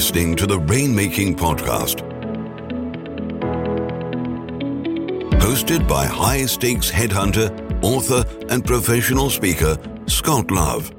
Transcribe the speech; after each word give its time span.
listening 0.00 0.34
to 0.34 0.46
the 0.46 0.58
Rainmaking 0.60 1.36
Podcast. 1.36 1.98
Hosted 5.38 5.86
by 5.86 6.06
high 6.06 6.46
stakes 6.46 6.90
headhunter, 6.90 7.50
author, 7.84 8.24
and 8.48 8.64
professional 8.64 9.28
speaker, 9.28 9.76
Scott 10.06 10.50
Love. 10.50 10.90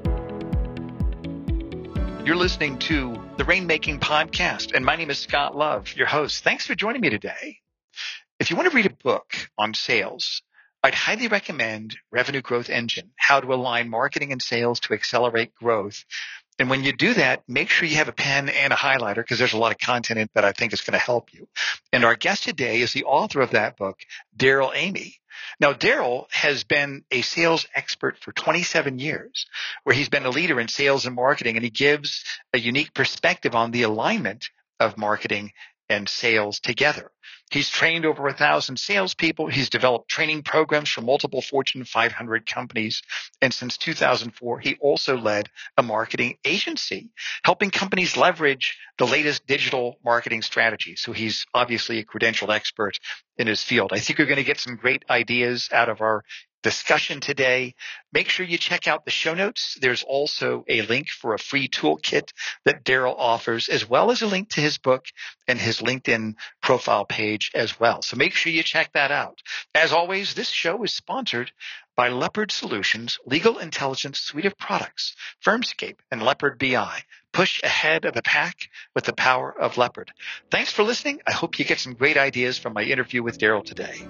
You're 2.24 2.36
listening 2.36 2.78
to 2.78 3.20
the 3.38 3.42
Rainmaking 3.42 3.98
Podcast, 3.98 4.72
and 4.72 4.84
my 4.84 4.94
name 4.94 5.10
is 5.10 5.18
Scott 5.18 5.56
Love, 5.56 5.96
your 5.96 6.06
host. 6.06 6.44
Thanks 6.44 6.64
for 6.64 6.76
joining 6.76 7.00
me 7.00 7.10
today. 7.10 7.58
If 8.38 8.50
you 8.50 8.56
want 8.56 8.70
to 8.70 8.76
read 8.76 8.86
a 8.86 8.96
book 9.02 9.34
on 9.58 9.74
sales, 9.74 10.42
I'd 10.84 10.94
highly 10.94 11.26
recommend 11.26 11.96
Revenue 12.12 12.40
Growth 12.40 12.70
Engine, 12.70 13.10
how 13.16 13.40
to 13.40 13.52
align 13.52 13.88
marketing 13.88 14.30
and 14.30 14.40
sales 14.40 14.78
to 14.80 14.94
accelerate 14.94 15.54
growth. 15.56 16.04
And 16.62 16.70
when 16.70 16.84
you 16.84 16.92
do 16.92 17.14
that, 17.14 17.42
make 17.48 17.70
sure 17.70 17.88
you 17.88 17.96
have 17.96 18.06
a 18.06 18.12
pen 18.12 18.48
and 18.48 18.72
a 18.72 18.76
highlighter 18.76 19.16
because 19.16 19.40
there's 19.40 19.52
a 19.52 19.58
lot 19.58 19.72
of 19.72 19.78
content 19.78 20.20
in 20.20 20.28
that 20.36 20.44
I 20.44 20.52
think 20.52 20.72
is 20.72 20.80
going 20.80 20.92
to 20.92 21.04
help 21.04 21.34
you. 21.34 21.48
And 21.92 22.04
our 22.04 22.14
guest 22.14 22.44
today 22.44 22.80
is 22.80 22.92
the 22.92 23.02
author 23.02 23.40
of 23.40 23.50
that 23.50 23.76
book, 23.76 23.98
Darrell 24.36 24.70
Amy. 24.72 25.16
Now, 25.58 25.72
Darrell 25.72 26.28
has 26.30 26.62
been 26.62 27.02
a 27.10 27.22
sales 27.22 27.66
expert 27.74 28.16
for 28.20 28.30
27 28.30 29.00
years, 29.00 29.46
where 29.82 29.96
he's 29.96 30.08
been 30.08 30.24
a 30.24 30.30
leader 30.30 30.60
in 30.60 30.68
sales 30.68 31.04
and 31.04 31.16
marketing, 31.16 31.56
and 31.56 31.64
he 31.64 31.70
gives 31.70 32.22
a 32.54 32.60
unique 32.60 32.94
perspective 32.94 33.56
on 33.56 33.72
the 33.72 33.82
alignment 33.82 34.48
of 34.78 34.96
marketing 34.96 35.50
and 35.92 36.08
sales 36.08 36.60
together. 36.60 37.10
He's 37.52 37.68
trained 37.68 38.06
over 38.06 38.26
a 38.28 38.32
thousand 38.32 38.78
salespeople. 38.78 39.48
He's 39.48 39.68
developed 39.68 40.08
training 40.08 40.42
programs 40.42 40.88
for 40.88 41.02
multiple 41.02 41.42
Fortune 41.42 41.84
500 41.84 42.46
companies. 42.46 43.02
And 43.42 43.52
since 43.52 43.76
2004, 43.76 44.60
he 44.60 44.78
also 44.80 45.18
led 45.18 45.50
a 45.76 45.82
marketing 45.82 46.38
agency, 46.46 47.10
helping 47.44 47.70
companies 47.70 48.16
leverage 48.16 48.78
the 48.96 49.06
latest 49.06 49.46
digital 49.46 49.98
marketing 50.02 50.40
strategies. 50.40 51.02
So 51.02 51.12
he's 51.12 51.44
obviously 51.52 51.98
a 51.98 52.04
credentialed 52.04 52.54
expert 52.54 52.98
in 53.36 53.46
his 53.46 53.62
field. 53.62 53.92
I 53.92 53.98
think 53.98 54.18
you're 54.18 54.28
going 54.28 54.36
to 54.36 54.44
get 54.44 54.60
some 54.60 54.76
great 54.76 55.04
ideas 55.10 55.68
out 55.72 55.90
of 55.90 56.00
our 56.00 56.24
discussion 56.62 57.20
today. 57.20 57.74
Make 58.12 58.28
sure 58.28 58.46
you 58.46 58.58
check 58.58 58.86
out 58.86 59.04
the 59.04 59.10
show 59.10 59.34
notes. 59.34 59.76
There's 59.80 60.02
also 60.02 60.64
a 60.68 60.82
link 60.82 61.08
for 61.08 61.34
a 61.34 61.38
free 61.38 61.68
toolkit 61.68 62.32
that 62.64 62.84
Darrell 62.84 63.16
offers, 63.16 63.68
as 63.68 63.88
well 63.88 64.10
as 64.10 64.22
a 64.22 64.26
link 64.26 64.50
to 64.50 64.60
his 64.60 64.78
book 64.78 65.06
and 65.48 65.58
his 65.58 65.80
LinkedIn 65.80 66.34
profile 66.62 67.04
page 67.04 67.50
as 67.54 67.78
well. 67.78 68.02
So 68.02 68.16
make 68.16 68.34
sure 68.34 68.52
you 68.52 68.62
check 68.62 68.92
that 68.92 69.10
out. 69.10 69.40
As 69.74 69.92
always, 69.92 70.34
this 70.34 70.48
show 70.48 70.82
is 70.84 70.94
sponsored 70.94 71.52
by 71.96 72.08
Leopard 72.08 72.50
Solutions 72.50 73.18
Legal 73.26 73.58
Intelligence 73.58 74.20
Suite 74.20 74.46
of 74.46 74.56
Products, 74.56 75.14
Firmscape, 75.44 75.98
and 76.10 76.22
Leopard 76.22 76.58
BI. 76.58 77.02
Push 77.32 77.62
ahead 77.62 78.04
of 78.04 78.14
the 78.14 78.22
pack 78.22 78.68
with 78.94 79.04
the 79.04 79.12
power 79.14 79.54
of 79.58 79.78
Leopard. 79.78 80.12
Thanks 80.50 80.72
for 80.72 80.82
listening. 80.82 81.20
I 81.26 81.32
hope 81.32 81.58
you 81.58 81.64
get 81.64 81.80
some 81.80 81.94
great 81.94 82.18
ideas 82.18 82.58
from 82.58 82.74
my 82.74 82.82
interview 82.82 83.22
with 83.22 83.38
Darrell 83.38 83.62
today. 83.62 84.06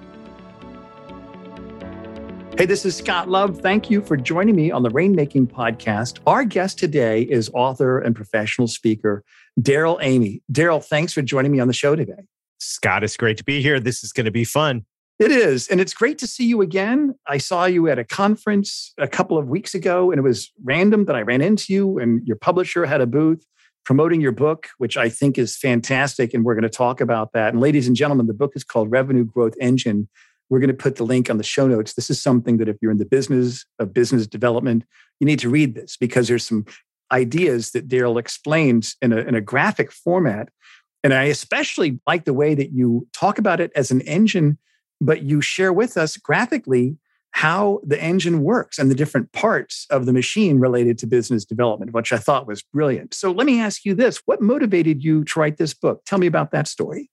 Hey, 2.58 2.66
this 2.66 2.84
is 2.84 2.94
Scott 2.94 3.30
Love. 3.30 3.60
Thank 3.60 3.88
you 3.88 4.02
for 4.02 4.14
joining 4.14 4.54
me 4.54 4.70
on 4.70 4.82
the 4.82 4.90
Rainmaking 4.90 5.46
Podcast. 5.48 6.18
Our 6.26 6.44
guest 6.44 6.78
today 6.78 7.22
is 7.22 7.50
author 7.54 7.98
and 7.98 8.14
professional 8.14 8.68
speaker, 8.68 9.24
Darrell 9.60 9.98
Amy. 10.02 10.42
Darrell, 10.52 10.80
thanks 10.80 11.14
for 11.14 11.22
joining 11.22 11.50
me 11.50 11.60
on 11.60 11.66
the 11.66 11.72
show 11.72 11.96
today. 11.96 12.26
Scott, 12.58 13.02
it's 13.04 13.16
great 13.16 13.38
to 13.38 13.44
be 13.44 13.62
here. 13.62 13.80
This 13.80 14.04
is 14.04 14.12
going 14.12 14.26
to 14.26 14.30
be 14.30 14.44
fun. 14.44 14.84
It 15.18 15.32
is. 15.32 15.66
And 15.68 15.80
it's 15.80 15.94
great 15.94 16.18
to 16.18 16.26
see 16.26 16.44
you 16.44 16.60
again. 16.60 17.14
I 17.26 17.38
saw 17.38 17.64
you 17.64 17.88
at 17.88 17.98
a 17.98 18.04
conference 18.04 18.92
a 18.98 19.08
couple 19.08 19.38
of 19.38 19.48
weeks 19.48 19.74
ago, 19.74 20.10
and 20.10 20.18
it 20.18 20.22
was 20.22 20.52
random 20.62 21.06
that 21.06 21.16
I 21.16 21.22
ran 21.22 21.40
into 21.40 21.72
you, 21.72 21.98
and 21.98 22.24
your 22.26 22.36
publisher 22.36 22.84
had 22.84 23.00
a 23.00 23.06
booth 23.06 23.46
promoting 23.84 24.20
your 24.20 24.32
book, 24.32 24.68
which 24.76 24.98
I 24.98 25.08
think 25.08 25.38
is 25.38 25.56
fantastic. 25.56 26.34
And 26.34 26.44
we're 26.44 26.54
going 26.54 26.62
to 26.62 26.68
talk 26.68 27.00
about 27.00 27.32
that. 27.32 27.54
And 27.54 27.62
ladies 27.62 27.86
and 27.86 27.96
gentlemen, 27.96 28.26
the 28.26 28.34
book 28.34 28.52
is 28.54 28.62
called 28.62 28.90
Revenue 28.90 29.24
Growth 29.24 29.54
Engine 29.58 30.08
we're 30.52 30.60
going 30.60 30.68
to 30.68 30.74
put 30.74 30.96
the 30.96 31.04
link 31.04 31.30
on 31.30 31.38
the 31.38 31.42
show 31.42 31.66
notes. 31.66 31.94
This 31.94 32.10
is 32.10 32.20
something 32.20 32.58
that 32.58 32.68
if 32.68 32.76
you're 32.82 32.90
in 32.90 32.98
the 32.98 33.06
business 33.06 33.64
of 33.78 33.94
business 33.94 34.26
development, 34.26 34.84
you 35.18 35.24
need 35.24 35.38
to 35.38 35.48
read 35.48 35.74
this 35.74 35.96
because 35.96 36.28
there's 36.28 36.46
some 36.46 36.66
ideas 37.10 37.70
that 37.70 37.88
Darrell 37.88 38.18
explains 38.18 38.94
in 39.00 39.14
a, 39.14 39.16
in 39.16 39.34
a 39.34 39.40
graphic 39.40 39.90
format. 39.90 40.50
And 41.02 41.14
I 41.14 41.22
especially 41.24 42.00
like 42.06 42.26
the 42.26 42.34
way 42.34 42.54
that 42.54 42.70
you 42.70 43.08
talk 43.14 43.38
about 43.38 43.60
it 43.60 43.72
as 43.74 43.90
an 43.90 44.02
engine, 44.02 44.58
but 45.00 45.22
you 45.22 45.40
share 45.40 45.72
with 45.72 45.96
us 45.96 46.18
graphically 46.18 46.98
how 47.30 47.80
the 47.82 48.00
engine 48.02 48.42
works 48.42 48.78
and 48.78 48.90
the 48.90 48.94
different 48.94 49.32
parts 49.32 49.86
of 49.88 50.04
the 50.04 50.12
machine 50.12 50.58
related 50.58 50.98
to 50.98 51.06
business 51.06 51.46
development, 51.46 51.94
which 51.94 52.12
I 52.12 52.18
thought 52.18 52.46
was 52.46 52.60
brilliant. 52.60 53.14
So 53.14 53.32
let 53.32 53.46
me 53.46 53.58
ask 53.58 53.86
you 53.86 53.94
this 53.94 54.20
what 54.26 54.42
motivated 54.42 55.02
you 55.02 55.24
to 55.24 55.40
write 55.40 55.56
this 55.56 55.72
book? 55.72 56.02
Tell 56.04 56.18
me 56.18 56.26
about 56.26 56.50
that 56.50 56.68
story. 56.68 57.08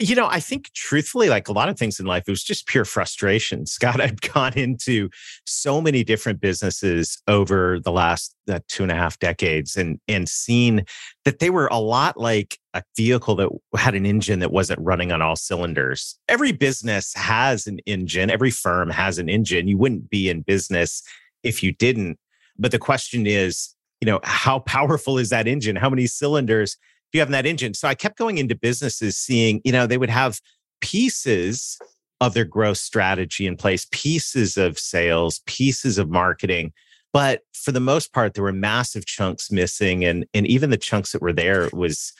You 0.00 0.14
know, 0.14 0.28
I 0.28 0.38
think 0.38 0.72
truthfully, 0.74 1.28
like 1.28 1.48
a 1.48 1.52
lot 1.52 1.68
of 1.68 1.76
things 1.76 1.98
in 1.98 2.06
life, 2.06 2.22
it 2.28 2.30
was 2.30 2.44
just 2.44 2.68
pure 2.68 2.84
frustration. 2.84 3.66
Scott, 3.78 4.00
I've 4.00 4.20
gone 4.20 4.54
into 4.54 5.10
so 5.44 5.80
many 5.80 6.04
different 6.04 6.40
businesses 6.40 7.20
over 7.26 7.80
the 7.80 7.90
last 7.90 8.34
uh, 8.48 8.60
two 8.68 8.84
and 8.84 8.92
a 8.92 8.94
half 8.94 9.18
decades 9.18 9.76
and, 9.76 9.98
and 10.06 10.28
seen 10.28 10.84
that 11.24 11.40
they 11.40 11.50
were 11.50 11.66
a 11.72 11.80
lot 11.80 12.16
like 12.16 12.58
a 12.74 12.82
vehicle 12.96 13.34
that 13.36 13.48
had 13.76 13.96
an 13.96 14.06
engine 14.06 14.38
that 14.38 14.52
wasn't 14.52 14.80
running 14.80 15.10
on 15.10 15.20
all 15.20 15.34
cylinders. 15.34 16.16
Every 16.28 16.52
business 16.52 17.12
has 17.14 17.66
an 17.66 17.80
engine, 17.86 18.30
every 18.30 18.50
firm 18.52 18.90
has 18.90 19.18
an 19.18 19.28
engine. 19.28 19.66
You 19.66 19.78
wouldn't 19.78 20.10
be 20.10 20.28
in 20.28 20.42
business 20.42 21.02
if 21.42 21.62
you 21.62 21.72
didn't. 21.72 22.18
But 22.56 22.70
the 22.70 22.78
question 22.78 23.26
is, 23.26 23.74
you 24.00 24.06
know, 24.06 24.20
how 24.22 24.60
powerful 24.60 25.18
is 25.18 25.30
that 25.30 25.48
engine? 25.48 25.74
How 25.74 25.90
many 25.90 26.06
cylinders? 26.06 26.76
You 27.12 27.20
have 27.20 27.30
that 27.30 27.46
engine. 27.46 27.74
So 27.74 27.88
I 27.88 27.94
kept 27.94 28.18
going 28.18 28.38
into 28.38 28.54
businesses 28.54 29.16
seeing, 29.16 29.60
you 29.64 29.72
know, 29.72 29.86
they 29.86 29.98
would 29.98 30.10
have 30.10 30.40
pieces 30.80 31.78
of 32.20 32.34
their 32.34 32.44
growth 32.44 32.78
strategy 32.78 33.46
in 33.46 33.56
place, 33.56 33.86
pieces 33.90 34.56
of 34.56 34.78
sales, 34.78 35.40
pieces 35.46 35.98
of 35.98 36.10
marketing. 36.10 36.72
But 37.12 37.42
for 37.54 37.72
the 37.72 37.80
most 37.80 38.12
part, 38.12 38.34
there 38.34 38.44
were 38.44 38.52
massive 38.52 39.06
chunks 39.06 39.50
missing. 39.50 40.04
And, 40.04 40.26
and 40.34 40.46
even 40.46 40.70
the 40.70 40.76
chunks 40.76 41.12
that 41.12 41.22
were 41.22 41.32
there 41.32 41.70
was 41.72 42.12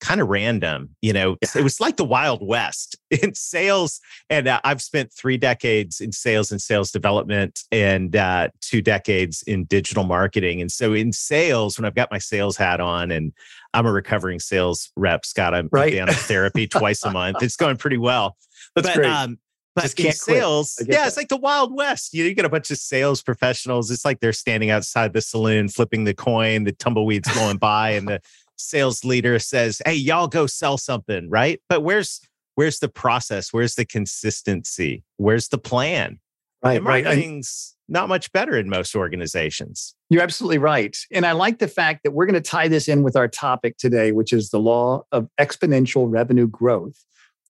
kind 0.00 0.20
of 0.20 0.28
random. 0.28 0.90
You 1.00 1.12
know, 1.12 1.36
yeah. 1.42 1.60
it 1.60 1.62
was 1.62 1.80
like 1.80 1.96
the 1.96 2.04
Wild 2.04 2.46
West 2.46 2.96
in 3.10 3.34
sales. 3.34 4.00
And 4.30 4.48
uh, 4.48 4.60
I've 4.64 4.82
spent 4.82 5.12
three 5.12 5.36
decades 5.36 6.00
in 6.00 6.12
sales 6.12 6.50
and 6.50 6.60
sales 6.60 6.90
development 6.90 7.60
and 7.70 8.14
uh, 8.14 8.48
two 8.60 8.82
decades 8.82 9.42
in 9.42 9.64
digital 9.64 10.04
marketing. 10.04 10.60
And 10.60 10.70
so 10.70 10.92
in 10.92 11.12
sales, 11.12 11.78
when 11.78 11.84
I've 11.84 11.94
got 11.94 12.10
my 12.10 12.18
sales 12.18 12.56
hat 12.56 12.80
on 12.80 13.10
and 13.10 13.32
I'm 13.74 13.86
a 13.86 13.92
recovering 13.92 14.40
sales 14.40 14.90
rep, 14.96 15.24
Scott, 15.24 15.54
I'm 15.54 15.68
right. 15.72 15.92
down 15.92 16.08
therapy 16.08 16.66
twice 16.66 17.04
a 17.04 17.10
month. 17.10 17.42
It's 17.42 17.56
going 17.56 17.76
pretty 17.76 17.98
well. 17.98 18.36
That's 18.74 18.88
but, 18.88 18.96
great. 18.96 19.10
Um, 19.10 19.38
but 19.76 20.00
in 20.00 20.12
sales, 20.12 20.82
yeah, 20.88 21.00
that. 21.00 21.08
it's 21.08 21.18
like 21.18 21.28
the 21.28 21.36
Wild 21.36 21.76
West. 21.76 22.14
You, 22.14 22.22
know, 22.22 22.28
you 22.30 22.34
get 22.34 22.46
a 22.46 22.48
bunch 22.48 22.70
of 22.70 22.78
sales 22.78 23.22
professionals. 23.22 23.90
It's 23.90 24.06
like 24.06 24.20
they're 24.20 24.32
standing 24.32 24.70
outside 24.70 25.12
the 25.12 25.20
saloon, 25.20 25.68
flipping 25.68 26.04
the 26.04 26.14
coin, 26.14 26.64
the 26.64 26.72
tumbleweeds 26.72 27.32
going 27.34 27.58
by, 27.58 27.90
and 27.90 28.08
the 28.08 28.22
sales 28.56 29.04
leader 29.04 29.38
says, 29.38 29.80
"Hey, 29.84 29.94
y'all 29.94 30.28
go 30.28 30.46
sell 30.46 30.78
something," 30.78 31.28
right? 31.30 31.60
But 31.68 31.82
where's 31.82 32.20
where's 32.54 32.78
the 32.78 32.88
process? 32.88 33.52
Where's 33.52 33.74
the 33.74 33.84
consistency? 33.84 35.04
Where's 35.16 35.48
the 35.48 35.58
plan? 35.58 36.18
Right, 36.62 36.76
and 36.76 36.84
marketing's 36.84 37.76
right. 37.88 38.00
not 38.00 38.08
much 38.08 38.32
better 38.32 38.56
in 38.56 38.68
most 38.68 38.96
organizations. 38.96 39.94
You're 40.10 40.22
absolutely 40.22 40.58
right. 40.58 40.96
And 41.12 41.26
I 41.26 41.32
like 41.32 41.58
the 41.58 41.68
fact 41.68 42.00
that 42.02 42.12
we're 42.12 42.26
going 42.26 42.34
to 42.34 42.40
tie 42.40 42.66
this 42.66 42.88
in 42.88 43.02
with 43.02 43.14
our 43.14 43.28
topic 43.28 43.76
today, 43.76 44.10
which 44.10 44.32
is 44.32 44.50
the 44.50 44.58
law 44.58 45.04
of 45.12 45.28
exponential 45.38 46.06
revenue 46.10 46.48
growth. 46.48 47.04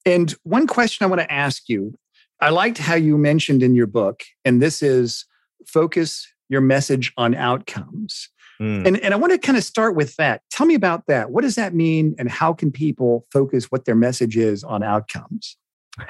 And 0.04 0.32
one 0.42 0.66
question 0.66 1.04
I 1.04 1.08
want 1.08 1.20
to 1.20 1.32
ask 1.32 1.68
you 1.68 1.94
I 2.40 2.50
liked 2.50 2.78
how 2.78 2.94
you 2.94 3.16
mentioned 3.16 3.62
in 3.62 3.74
your 3.74 3.86
book, 3.86 4.22
and 4.44 4.60
this 4.60 4.82
is 4.82 5.24
focus 5.66 6.28
your 6.48 6.60
message 6.60 7.12
on 7.16 7.34
outcomes. 7.34 8.28
Mm. 8.60 8.86
And, 8.86 9.00
and 9.00 9.14
I 9.14 9.16
want 9.16 9.32
to 9.32 9.38
kind 9.38 9.58
of 9.58 9.64
start 9.64 9.94
with 9.96 10.16
that. 10.16 10.42
Tell 10.50 10.66
me 10.66 10.74
about 10.74 11.06
that. 11.06 11.30
What 11.30 11.42
does 11.42 11.56
that 11.56 11.74
mean? 11.74 12.14
And 12.18 12.30
how 12.30 12.52
can 12.52 12.70
people 12.70 13.26
focus 13.32 13.66
what 13.66 13.84
their 13.84 13.94
message 13.94 14.36
is 14.36 14.64
on 14.64 14.82
outcomes? 14.82 15.56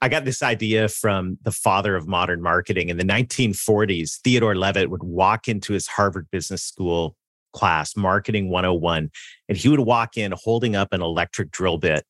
I 0.00 0.08
got 0.08 0.24
this 0.24 0.42
idea 0.42 0.88
from 0.88 1.38
the 1.42 1.52
father 1.52 1.96
of 1.96 2.08
modern 2.08 2.42
marketing. 2.42 2.88
In 2.88 2.96
the 2.96 3.04
1940s, 3.04 4.20
Theodore 4.22 4.56
Levitt 4.56 4.90
would 4.90 5.02
walk 5.02 5.48
into 5.48 5.72
his 5.72 5.86
Harvard 5.86 6.28
Business 6.30 6.62
School 6.62 7.16
class, 7.52 7.96
Marketing 7.96 8.50
101, 8.50 9.10
and 9.48 9.58
he 9.58 9.68
would 9.68 9.80
walk 9.80 10.16
in 10.16 10.32
holding 10.36 10.76
up 10.76 10.92
an 10.92 11.02
electric 11.02 11.50
drill 11.50 11.78
bit. 11.78 12.04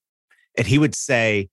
And 0.57 0.67
he 0.67 0.79
would 0.79 0.95
say, 0.95 1.49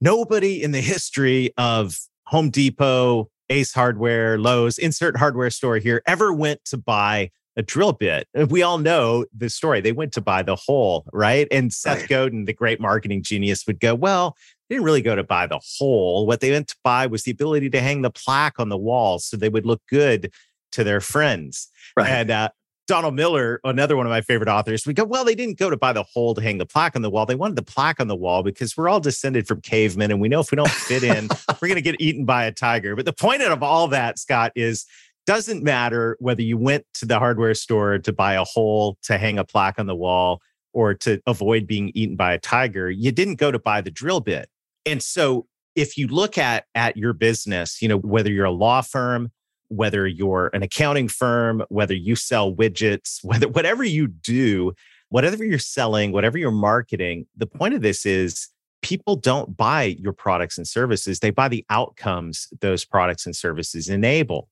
Nobody 0.00 0.62
in 0.62 0.72
the 0.72 0.80
history 0.80 1.52
of 1.58 1.98
Home 2.26 2.48
Depot, 2.48 3.30
Ace 3.50 3.74
Hardware, 3.74 4.38
Lowe's, 4.38 4.78
insert 4.78 5.16
hardware 5.16 5.50
store 5.50 5.76
here 5.76 6.02
ever 6.06 6.32
went 6.32 6.64
to 6.66 6.78
buy 6.78 7.30
a 7.56 7.62
drill 7.62 7.92
bit. 7.92 8.28
We 8.48 8.62
all 8.62 8.78
know 8.78 9.24
the 9.36 9.50
story. 9.50 9.80
They 9.80 9.92
went 9.92 10.12
to 10.12 10.20
buy 10.20 10.42
the 10.42 10.56
hole, 10.56 11.04
right? 11.12 11.48
And 11.50 11.72
Seth 11.72 12.00
right. 12.00 12.08
Godin, 12.08 12.44
the 12.44 12.52
great 12.52 12.80
marketing 12.80 13.22
genius, 13.22 13.66
would 13.66 13.80
go, 13.80 13.94
Well, 13.94 14.36
they 14.68 14.76
didn't 14.76 14.84
really 14.84 15.02
go 15.02 15.16
to 15.16 15.24
buy 15.24 15.46
the 15.46 15.60
hole. 15.78 16.26
What 16.26 16.40
they 16.40 16.52
went 16.52 16.68
to 16.68 16.76
buy 16.84 17.06
was 17.06 17.24
the 17.24 17.32
ability 17.32 17.70
to 17.70 17.80
hang 17.80 18.02
the 18.02 18.10
plaque 18.10 18.60
on 18.60 18.68
the 18.68 18.78
wall 18.78 19.18
so 19.18 19.36
they 19.36 19.48
would 19.48 19.66
look 19.66 19.82
good 19.88 20.32
to 20.72 20.84
their 20.84 21.00
friends. 21.00 21.68
Right. 21.96 22.08
And 22.08 22.30
uh, 22.30 22.48
Donald 22.86 23.14
Miller, 23.14 23.60
another 23.64 23.96
one 23.96 24.06
of 24.06 24.10
my 24.10 24.20
favorite 24.20 24.48
authors, 24.48 24.86
we 24.86 24.94
go, 24.94 25.04
well, 25.04 25.24
they 25.24 25.34
didn't 25.34 25.58
go 25.58 25.70
to 25.70 25.76
buy 25.76 25.92
the 25.92 26.02
hole 26.02 26.34
to 26.34 26.42
hang 26.42 26.58
the 26.58 26.66
plaque 26.66 26.96
on 26.96 27.02
the 27.02 27.10
wall. 27.10 27.26
They 27.26 27.34
wanted 27.34 27.56
the 27.56 27.62
plaque 27.62 28.00
on 28.00 28.08
the 28.08 28.16
wall 28.16 28.42
because 28.42 28.76
we're 28.76 28.88
all 28.88 29.00
descended 29.00 29.46
from 29.46 29.60
cavemen. 29.60 30.10
And 30.10 30.20
we 30.20 30.28
know 30.28 30.40
if 30.40 30.50
we 30.50 30.56
don't 30.56 30.70
fit 30.70 31.04
in, 31.04 31.28
we're 31.62 31.68
going 31.68 31.76
to 31.76 31.82
get 31.82 32.00
eaten 32.00 32.24
by 32.24 32.44
a 32.44 32.52
tiger. 32.52 32.96
But 32.96 33.04
the 33.04 33.12
point 33.12 33.42
of 33.42 33.62
all 33.62 33.88
that, 33.88 34.18
Scott, 34.18 34.52
is 34.56 34.86
doesn't 35.26 35.62
matter 35.62 36.16
whether 36.20 36.42
you 36.42 36.56
went 36.56 36.84
to 36.94 37.06
the 37.06 37.18
hardware 37.18 37.54
store 37.54 37.98
to 37.98 38.12
buy 38.12 38.34
a 38.34 38.44
hole 38.44 38.96
to 39.02 39.18
hang 39.18 39.38
a 39.38 39.44
plaque 39.44 39.78
on 39.78 39.86
the 39.86 39.94
wall 39.94 40.40
or 40.72 40.94
to 40.94 41.20
avoid 41.26 41.66
being 41.66 41.90
eaten 41.94 42.16
by 42.16 42.32
a 42.32 42.38
tiger. 42.38 42.90
You 42.90 43.12
didn't 43.12 43.36
go 43.36 43.50
to 43.50 43.58
buy 43.58 43.80
the 43.80 43.90
drill 43.90 44.20
bit. 44.20 44.48
And 44.86 45.02
so 45.02 45.46
if 45.74 45.96
you 45.96 46.06
look 46.06 46.38
at 46.38 46.64
at 46.74 46.96
your 46.96 47.12
business, 47.12 47.80
you 47.82 47.88
know, 47.88 47.98
whether 47.98 48.30
you're 48.30 48.44
a 48.44 48.50
law 48.50 48.80
firm, 48.80 49.30
whether 49.68 50.06
you're 50.06 50.50
an 50.52 50.62
accounting 50.62 51.08
firm, 51.08 51.62
whether 51.68 51.94
you 51.94 52.16
sell 52.16 52.54
widgets, 52.54 53.18
whether 53.22 53.48
whatever 53.48 53.84
you 53.84 54.08
do, 54.08 54.72
whatever 55.08 55.44
you're 55.44 55.58
selling, 55.58 56.12
whatever 56.12 56.38
you're 56.38 56.50
marketing, 56.50 57.26
the 57.36 57.46
point 57.46 57.74
of 57.74 57.82
this 57.82 58.04
is 58.06 58.48
people 58.82 59.16
don't 59.16 59.56
buy 59.56 59.96
your 59.98 60.12
products 60.12 60.56
and 60.56 60.66
services, 60.66 61.20
they 61.20 61.30
buy 61.30 61.48
the 61.48 61.64
outcomes 61.70 62.48
those 62.60 62.84
products 62.84 63.26
and 63.26 63.36
services 63.36 63.88
enable. 63.88 64.48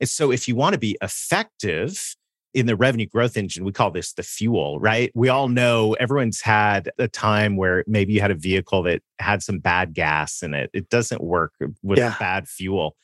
And 0.00 0.08
so 0.08 0.30
if 0.30 0.48
you 0.48 0.56
want 0.56 0.74
to 0.74 0.78
be 0.78 0.96
effective, 1.02 2.16
in 2.54 2.64
the 2.64 2.76
revenue 2.76 3.04
growth 3.04 3.36
engine, 3.36 3.66
we 3.66 3.72
call 3.72 3.90
this 3.90 4.14
the 4.14 4.22
fuel, 4.22 4.80
right? 4.80 5.10
We 5.14 5.28
all 5.28 5.48
know 5.48 5.92
everyone's 6.00 6.40
had 6.40 6.90
a 6.98 7.06
time 7.06 7.58
where 7.58 7.84
maybe 7.86 8.14
you 8.14 8.22
had 8.22 8.30
a 8.30 8.34
vehicle 8.34 8.82
that 8.84 9.02
had 9.18 9.42
some 9.42 9.58
bad 9.58 9.92
gas 9.92 10.42
in 10.42 10.54
it. 10.54 10.70
It 10.72 10.88
doesn't 10.88 11.22
work 11.22 11.52
with 11.82 11.98
yeah. 11.98 12.14
bad 12.18 12.48
fuel 12.48 12.96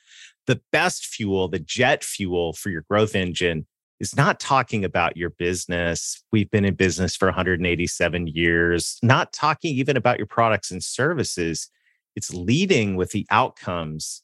the 0.46 0.60
best 0.72 1.06
fuel, 1.06 1.48
the 1.48 1.58
jet 1.58 2.02
fuel 2.02 2.52
for 2.52 2.70
your 2.70 2.82
growth 2.82 3.14
engine 3.14 3.66
is 4.00 4.16
not 4.16 4.40
talking 4.40 4.84
about 4.84 5.16
your 5.16 5.30
business. 5.30 6.22
We've 6.32 6.50
been 6.50 6.64
in 6.64 6.74
business 6.74 7.14
for 7.14 7.28
187 7.28 8.26
years, 8.26 8.98
not 9.02 9.32
talking 9.32 9.76
even 9.76 9.96
about 9.96 10.18
your 10.18 10.26
products 10.26 10.70
and 10.70 10.82
services. 10.82 11.70
It's 12.16 12.34
leading 12.34 12.96
with 12.96 13.12
the 13.12 13.26
outcomes 13.30 14.22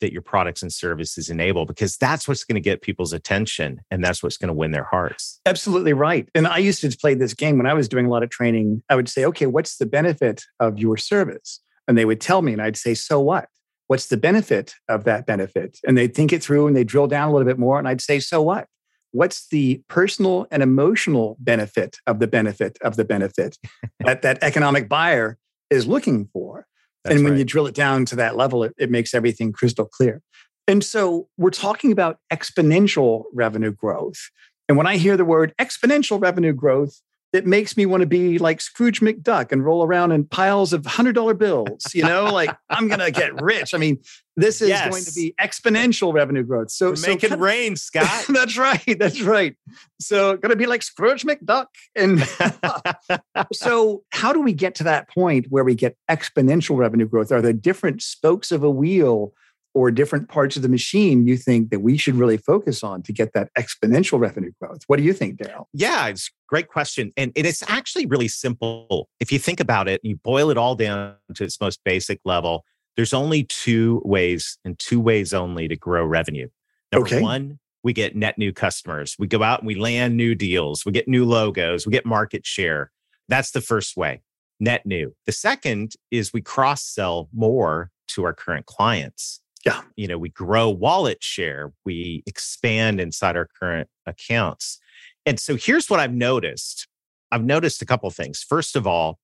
that 0.00 0.12
your 0.12 0.22
products 0.22 0.62
and 0.62 0.72
services 0.72 1.30
enable 1.30 1.66
because 1.66 1.96
that's 1.96 2.26
what's 2.26 2.44
going 2.44 2.54
to 2.54 2.60
get 2.60 2.82
people's 2.82 3.12
attention 3.12 3.80
and 3.90 4.04
that's 4.04 4.22
what's 4.22 4.36
going 4.36 4.48
to 4.48 4.54
win 4.54 4.70
their 4.70 4.84
hearts. 4.84 5.40
Absolutely 5.46 5.92
right. 5.92 6.28
And 6.34 6.46
I 6.46 6.58
used 6.58 6.80
to 6.82 6.96
play 6.96 7.14
this 7.14 7.34
game 7.34 7.56
when 7.56 7.66
I 7.66 7.74
was 7.74 7.88
doing 7.88 8.06
a 8.06 8.10
lot 8.10 8.22
of 8.22 8.30
training. 8.30 8.82
I 8.88 8.96
would 8.96 9.08
say, 9.08 9.24
okay, 9.26 9.46
what's 9.46 9.76
the 9.78 9.86
benefit 9.86 10.44
of 10.58 10.78
your 10.78 10.96
service? 10.96 11.60
And 11.88 11.96
they 11.98 12.04
would 12.04 12.20
tell 12.20 12.42
me, 12.42 12.52
and 12.52 12.62
I'd 12.62 12.76
say, 12.76 12.94
so 12.94 13.20
what? 13.20 13.48
what's 13.90 14.06
the 14.06 14.16
benefit 14.16 14.76
of 14.88 15.02
that 15.02 15.26
benefit? 15.26 15.80
And 15.84 15.98
they'd 15.98 16.14
think 16.14 16.32
it 16.32 16.44
through 16.44 16.68
and 16.68 16.76
they'd 16.76 16.86
drill 16.86 17.08
down 17.08 17.28
a 17.28 17.32
little 17.32 17.44
bit 17.44 17.58
more. 17.58 17.76
And 17.76 17.88
I'd 17.88 18.00
say, 18.00 18.20
so 18.20 18.40
what? 18.40 18.68
What's 19.10 19.48
the 19.48 19.82
personal 19.88 20.46
and 20.52 20.62
emotional 20.62 21.36
benefit 21.40 21.96
of 22.06 22.20
the 22.20 22.28
benefit 22.28 22.78
of 22.82 22.94
the 22.94 23.04
benefit 23.04 23.58
that 23.98 24.22
that 24.22 24.38
economic 24.42 24.88
buyer 24.88 25.38
is 25.70 25.88
looking 25.88 26.28
for? 26.32 26.68
That's 27.04 27.16
and 27.16 27.24
when 27.24 27.34
right. 27.34 27.38
you 27.38 27.44
drill 27.44 27.66
it 27.66 27.74
down 27.74 28.04
to 28.06 28.16
that 28.16 28.36
level, 28.36 28.62
it, 28.64 28.74
it 28.78 28.90
makes 28.90 29.14
everything 29.14 29.52
crystal 29.52 29.86
clear. 29.86 30.22
And 30.68 30.84
so 30.84 31.28
we're 31.36 31.50
talking 31.50 31.92
about 31.92 32.18
exponential 32.32 33.24
revenue 33.32 33.72
growth. 33.72 34.30
And 34.68 34.76
when 34.76 34.86
I 34.86 34.98
hear 34.98 35.16
the 35.16 35.24
word 35.24 35.54
exponential 35.58 36.20
revenue 36.20 36.52
growth, 36.52 37.00
it 37.32 37.46
makes 37.46 37.76
me 37.76 37.86
want 37.86 38.00
to 38.00 38.06
be 38.06 38.38
like 38.38 38.60
Scrooge 38.60 39.00
McDuck 39.00 39.52
and 39.52 39.64
roll 39.64 39.84
around 39.84 40.12
in 40.12 40.24
piles 40.24 40.72
of 40.72 40.84
hundred 40.84 41.14
dollar 41.14 41.34
bills. 41.34 41.94
You 41.94 42.02
know, 42.04 42.24
like 42.24 42.54
I'm 42.70 42.88
gonna 42.88 43.10
get 43.10 43.40
rich. 43.40 43.72
I 43.72 43.78
mean, 43.78 43.98
this 44.36 44.60
is 44.60 44.68
yes. 44.68 44.90
going 44.90 45.04
to 45.04 45.12
be 45.12 45.34
exponential 45.40 46.12
revenue 46.12 46.42
growth. 46.42 46.70
So, 46.70 46.94
so 46.94 47.08
make 47.08 47.22
it 47.22 47.38
rain, 47.38 47.76
Scott. 47.76 48.26
that's 48.28 48.56
right. 48.56 48.96
That's 48.98 49.20
right. 49.20 49.54
So 50.00 50.36
gonna 50.36 50.56
be 50.56 50.66
like 50.66 50.82
Scrooge 50.82 51.24
McDuck. 51.24 51.66
And 51.94 52.20
so, 53.52 54.02
how 54.10 54.32
do 54.32 54.40
we 54.40 54.52
get 54.52 54.74
to 54.76 54.84
that 54.84 55.08
point 55.08 55.46
where 55.50 55.64
we 55.64 55.74
get 55.74 55.96
exponential 56.10 56.76
revenue 56.76 57.06
growth? 57.06 57.30
Are 57.30 57.42
there 57.42 57.52
different 57.52 58.02
spokes 58.02 58.50
of 58.50 58.64
a 58.64 58.70
wheel? 58.70 59.32
Or 59.72 59.92
different 59.92 60.28
parts 60.28 60.56
of 60.56 60.62
the 60.62 60.68
machine 60.68 61.28
you 61.28 61.36
think 61.36 61.70
that 61.70 61.80
we 61.80 61.96
should 61.96 62.16
really 62.16 62.36
focus 62.36 62.82
on 62.82 63.02
to 63.04 63.12
get 63.12 63.32
that 63.34 63.50
exponential 63.56 64.18
revenue 64.18 64.50
growth? 64.60 64.80
What 64.88 64.96
do 64.96 65.04
you 65.04 65.12
think, 65.12 65.36
Darrell? 65.36 65.68
Yeah, 65.72 66.08
it's 66.08 66.26
a 66.26 66.30
great 66.48 66.66
question. 66.66 67.12
And 67.16 67.30
it's 67.36 67.62
actually 67.68 68.06
really 68.06 68.26
simple. 68.26 69.08
If 69.20 69.30
you 69.30 69.38
think 69.38 69.60
about 69.60 69.88
it, 69.88 70.00
you 70.02 70.16
boil 70.16 70.50
it 70.50 70.58
all 70.58 70.74
down 70.74 71.14
to 71.34 71.44
its 71.44 71.60
most 71.60 71.80
basic 71.84 72.20
level, 72.24 72.64
there's 72.96 73.14
only 73.14 73.44
two 73.44 74.02
ways 74.04 74.58
and 74.64 74.78
two 74.78 75.00
ways 75.00 75.32
only 75.32 75.68
to 75.68 75.76
grow 75.76 76.04
revenue. 76.04 76.48
Number 76.92 77.06
okay. 77.06 77.22
one, 77.22 77.58
we 77.82 77.92
get 77.92 78.16
net 78.16 78.36
new 78.36 78.52
customers. 78.52 79.16
We 79.18 79.26
go 79.26 79.42
out 79.42 79.60
and 79.60 79.66
we 79.66 79.74
land 79.74 80.16
new 80.16 80.34
deals. 80.34 80.84
We 80.84 80.92
get 80.92 81.08
new 81.08 81.24
logos. 81.24 81.86
We 81.86 81.92
get 81.92 82.04
market 82.04 82.44
share. 82.44 82.90
That's 83.28 83.52
the 83.52 83.60
first 83.60 83.96
way, 83.96 84.22
net 84.58 84.84
new. 84.84 85.14
The 85.26 85.32
second 85.32 85.94
is 86.10 86.32
we 86.32 86.42
cross 86.42 86.82
sell 86.84 87.28
more 87.32 87.90
to 88.08 88.24
our 88.24 88.34
current 88.34 88.66
clients. 88.66 89.40
Yeah. 89.64 89.82
You 89.96 90.08
know, 90.08 90.18
we 90.18 90.30
grow 90.30 90.70
wallet 90.70 91.22
share, 91.22 91.72
we 91.84 92.22
expand 92.26 93.00
inside 93.00 93.36
our 93.36 93.48
current 93.58 93.88
accounts. 94.06 94.78
And 95.26 95.38
so 95.38 95.56
here's 95.56 95.90
what 95.90 96.00
I've 96.00 96.14
noticed. 96.14 96.88
I've 97.30 97.44
noticed 97.44 97.82
a 97.82 97.86
couple 97.86 98.10
things. 98.10 98.42
First 98.42 98.74
of 98.74 98.86
all, 98.86 99.18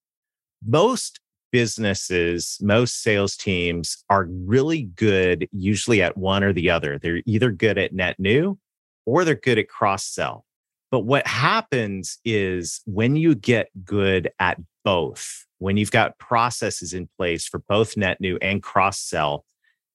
most 0.65 1.19
businesses, 1.51 2.57
most 2.61 3.01
sales 3.01 3.35
teams 3.35 4.03
are 4.09 4.27
really 4.29 4.83
good 4.83 5.47
usually 5.51 6.01
at 6.01 6.17
one 6.17 6.43
or 6.43 6.53
the 6.53 6.69
other. 6.69 6.99
They're 6.99 7.21
either 7.25 7.51
good 7.51 7.77
at 7.77 7.93
net 7.93 8.19
new 8.19 8.59
or 9.05 9.23
they're 9.23 9.35
good 9.35 9.57
at 9.57 9.69
cross 9.69 10.05
sell. 10.05 10.45
But 10.91 11.01
what 11.01 11.27
happens 11.27 12.19
is 12.23 12.81
when 12.85 13.15
you 13.15 13.35
get 13.35 13.69
good 13.83 14.29
at 14.39 14.59
both, 14.85 15.45
when 15.59 15.77
you've 15.77 15.91
got 15.91 16.17
processes 16.17 16.93
in 16.93 17.09
place 17.17 17.47
for 17.47 17.59
both 17.67 17.97
net 17.97 18.21
new 18.21 18.37
and 18.41 18.63
cross 18.63 18.99
sell, 18.99 19.43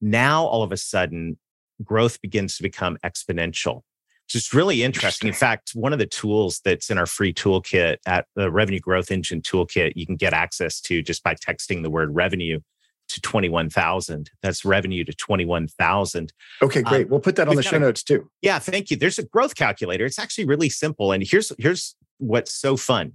now, 0.02 0.44
all 0.44 0.62
of 0.62 0.72
a 0.72 0.76
sudden, 0.76 1.38
growth 1.82 2.20
begins 2.20 2.56
to 2.56 2.62
become 2.62 2.98
exponential. 3.04 3.82
Which 4.26 4.36
is 4.36 4.54
really 4.54 4.82
interesting. 4.82 5.28
In 5.28 5.34
fact, 5.34 5.72
one 5.74 5.92
of 5.92 5.98
the 5.98 6.06
tools 6.06 6.60
that's 6.64 6.90
in 6.90 6.98
our 6.98 7.06
free 7.06 7.34
toolkit 7.34 7.96
at 8.06 8.26
the 8.34 8.50
Revenue 8.50 8.78
Growth 8.78 9.10
Engine 9.10 9.42
toolkit, 9.42 9.92
you 9.94 10.06
can 10.06 10.16
get 10.16 10.32
access 10.32 10.80
to 10.82 11.02
just 11.02 11.22
by 11.22 11.34
texting 11.34 11.82
the 11.82 11.90
word 11.90 12.14
revenue 12.14 12.60
to 13.08 13.20
21,000. 13.20 14.30
That's 14.42 14.64
revenue 14.64 15.04
to 15.04 15.12
21,000. 15.12 16.32
Okay, 16.62 16.82
great. 16.82 17.06
Um, 17.06 17.10
we'll 17.10 17.20
put 17.20 17.36
that 17.36 17.48
on 17.48 17.56
the 17.56 17.62
show 17.62 17.76
a, 17.76 17.80
notes 17.80 18.02
too. 18.02 18.30
Yeah, 18.40 18.58
thank 18.58 18.90
you. 18.90 18.96
There's 18.96 19.18
a 19.18 19.24
growth 19.24 19.54
calculator. 19.54 20.06
It's 20.06 20.18
actually 20.18 20.46
really 20.46 20.70
simple. 20.70 21.12
And 21.12 21.22
here's 21.26 21.52
here's 21.58 21.94
what's 22.18 22.54
so 22.54 22.76
fun. 22.76 23.12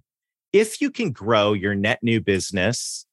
If 0.54 0.82
you 0.82 0.92
can 0.92 1.12
grow 1.12 1.54
your 1.54 1.74
net 1.74 2.00
new 2.04 2.22
business 2.22 3.06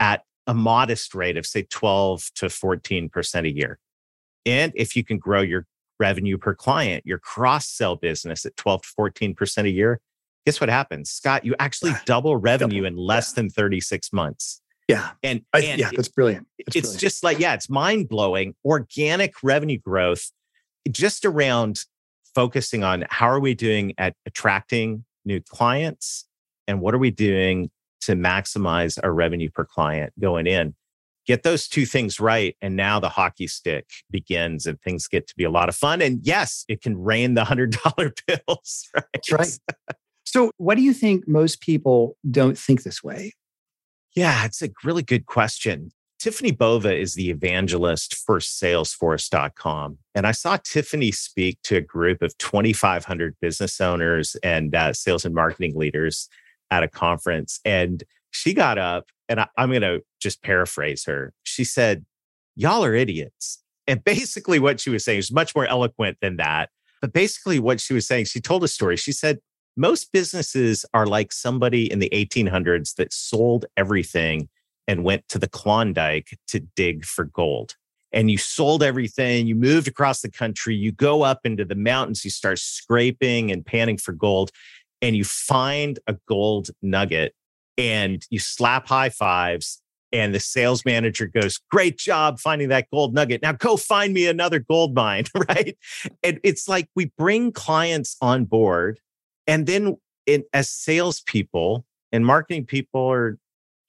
at 0.00 0.24
a 0.52 0.54
modest 0.54 1.14
rate 1.14 1.38
of 1.38 1.46
say 1.46 1.62
12 1.62 2.30
to 2.34 2.46
14% 2.46 3.46
a 3.46 3.50
year. 3.50 3.78
And 4.44 4.70
if 4.76 4.94
you 4.94 5.02
can 5.02 5.16
grow 5.16 5.40
your 5.40 5.66
revenue 5.98 6.36
per 6.36 6.54
client, 6.54 7.06
your 7.06 7.18
cross 7.18 7.66
sell 7.66 7.96
business 7.96 8.44
at 8.44 8.54
12 8.58 8.82
to 8.82 8.88
14% 8.98 9.64
a 9.64 9.70
year, 9.70 9.98
guess 10.44 10.60
what 10.60 10.68
happens? 10.68 11.10
Scott, 11.10 11.46
you 11.46 11.54
actually 11.58 11.94
double 12.04 12.36
revenue 12.36 12.82
double. 12.82 12.86
in 12.86 12.96
less 12.96 13.32
yeah. 13.32 13.36
than 13.36 13.48
36 13.48 14.12
months. 14.12 14.60
Yeah. 14.88 15.12
And, 15.22 15.40
I, 15.54 15.60
and 15.60 15.80
yeah, 15.80 15.88
that's 15.96 16.08
brilliant. 16.08 16.46
That's 16.58 16.76
it's 16.76 16.86
brilliant. 16.88 17.00
just 17.00 17.24
like, 17.24 17.38
yeah, 17.38 17.54
it's 17.54 17.70
mind 17.70 18.10
blowing. 18.10 18.54
Organic 18.62 19.32
revenue 19.42 19.78
growth, 19.78 20.32
just 20.90 21.24
around 21.24 21.80
focusing 22.34 22.84
on 22.84 23.06
how 23.08 23.30
are 23.30 23.40
we 23.40 23.54
doing 23.54 23.94
at 23.96 24.14
attracting 24.26 25.06
new 25.24 25.40
clients 25.40 26.26
and 26.68 26.82
what 26.82 26.94
are 26.94 26.98
we 26.98 27.10
doing 27.10 27.70
to 28.02 28.14
maximize 28.14 28.98
our 29.02 29.12
revenue 29.12 29.50
per 29.50 29.64
client 29.64 30.12
going 30.20 30.46
in. 30.46 30.74
Get 31.26 31.44
those 31.44 31.68
two 31.68 31.86
things 31.86 32.18
right. 32.18 32.56
And 32.60 32.74
now 32.74 32.98
the 32.98 33.08
hockey 33.08 33.46
stick 33.46 33.86
begins 34.10 34.66
and 34.66 34.80
things 34.80 35.06
get 35.06 35.28
to 35.28 35.34
be 35.36 35.44
a 35.44 35.50
lot 35.50 35.68
of 35.68 35.76
fun. 35.76 36.02
And 36.02 36.18
yes, 36.22 36.64
it 36.68 36.82
can 36.82 36.98
rain 36.98 37.34
the 37.34 37.44
$100 37.44 38.12
bills. 38.26 38.88
Right? 38.94 39.04
That's 39.14 39.32
right. 39.32 39.96
So, 40.24 40.50
what 40.56 40.76
do 40.76 40.82
you 40.82 40.94
think 40.94 41.28
most 41.28 41.60
people 41.60 42.16
don't 42.30 42.56
think 42.56 42.82
this 42.82 43.02
way? 43.02 43.32
Yeah, 44.14 44.44
it's 44.44 44.62
a 44.62 44.70
really 44.84 45.02
good 45.02 45.26
question. 45.26 45.90
Tiffani 46.22 46.56
Bova 46.56 46.96
is 46.96 47.14
the 47.14 47.30
evangelist 47.30 48.14
for 48.14 48.38
Salesforce.com. 48.38 49.98
And 50.14 50.26
I 50.26 50.30
saw 50.30 50.56
Tiffani 50.56 51.12
speak 51.12 51.58
to 51.64 51.76
a 51.76 51.80
group 51.80 52.22
of 52.22 52.38
2,500 52.38 53.34
business 53.40 53.80
owners 53.80 54.36
and 54.42 54.72
uh, 54.74 54.92
sales 54.92 55.24
and 55.24 55.34
marketing 55.34 55.76
leaders 55.76 56.28
at 56.72 56.82
a 56.82 56.88
conference 56.88 57.60
and 57.66 58.02
she 58.30 58.54
got 58.54 58.78
up 58.78 59.10
and 59.28 59.40
I, 59.40 59.48
I'm 59.58 59.68
going 59.68 59.82
to 59.82 60.02
just 60.20 60.42
paraphrase 60.42 61.04
her. 61.04 61.34
She 61.44 61.64
said, 61.64 62.06
Y'all 62.56 62.84
are 62.84 62.94
idiots. 62.94 63.62
And 63.86 64.02
basically, 64.12 64.58
what 64.58 64.80
she 64.80 64.90
was 64.90 65.04
saying 65.04 65.18
is 65.18 65.30
much 65.30 65.54
more 65.54 65.66
eloquent 65.66 66.16
than 66.22 66.36
that. 66.38 66.70
But 67.02 67.12
basically, 67.12 67.58
what 67.58 67.80
she 67.80 67.92
was 67.92 68.06
saying, 68.06 68.24
she 68.24 68.40
told 68.40 68.64
a 68.64 68.68
story. 68.68 68.96
She 68.96 69.12
said, 69.12 69.38
Most 69.76 70.12
businesses 70.12 70.86
are 70.94 71.06
like 71.06 71.30
somebody 71.30 71.92
in 71.92 71.98
the 71.98 72.10
1800s 72.10 72.94
that 72.94 73.12
sold 73.12 73.66
everything 73.76 74.48
and 74.88 75.04
went 75.04 75.28
to 75.28 75.38
the 75.38 75.48
Klondike 75.48 76.38
to 76.48 76.60
dig 76.74 77.04
for 77.04 77.24
gold. 77.26 77.74
and 78.14 78.30
you 78.30 78.36
sold 78.36 78.82
everything, 78.82 79.46
you 79.46 79.54
moved 79.54 79.88
across 79.88 80.20
the 80.20 80.30
country, 80.30 80.74
you 80.74 80.92
go 80.92 81.22
up 81.22 81.40
into 81.44 81.64
the 81.64 81.74
mountains, 81.74 82.24
you 82.24 82.30
start 82.30 82.58
scraping 82.58 83.50
and 83.50 83.64
panning 83.64 83.96
for 83.96 84.12
gold, 84.12 84.50
and 85.02 85.14
you 85.16 85.24
find 85.24 85.98
a 86.06 86.16
gold 86.26 86.70
nugget 86.80 87.34
and 87.76 88.24
you 88.30 88.38
slap 88.38 88.88
high 88.88 89.10
fives. 89.10 89.80
And 90.14 90.34
the 90.34 90.40
sales 90.40 90.84
manager 90.84 91.26
goes, 91.26 91.58
Great 91.70 91.98
job 91.98 92.38
finding 92.38 92.68
that 92.68 92.88
gold 92.92 93.14
nugget. 93.14 93.42
Now 93.42 93.52
go 93.52 93.76
find 93.76 94.14
me 94.14 94.26
another 94.26 94.58
gold 94.58 94.94
mine, 94.94 95.24
right? 95.48 95.76
And 96.22 96.38
it's 96.42 96.68
like 96.68 96.88
we 96.94 97.12
bring 97.18 97.52
clients 97.52 98.16
on 98.20 98.44
board. 98.44 99.00
And 99.46 99.66
then 99.66 99.96
in, 100.26 100.44
as 100.52 100.70
salespeople 100.70 101.84
and 102.12 102.24
marketing 102.24 102.66
people 102.66 103.10
are 103.10 103.38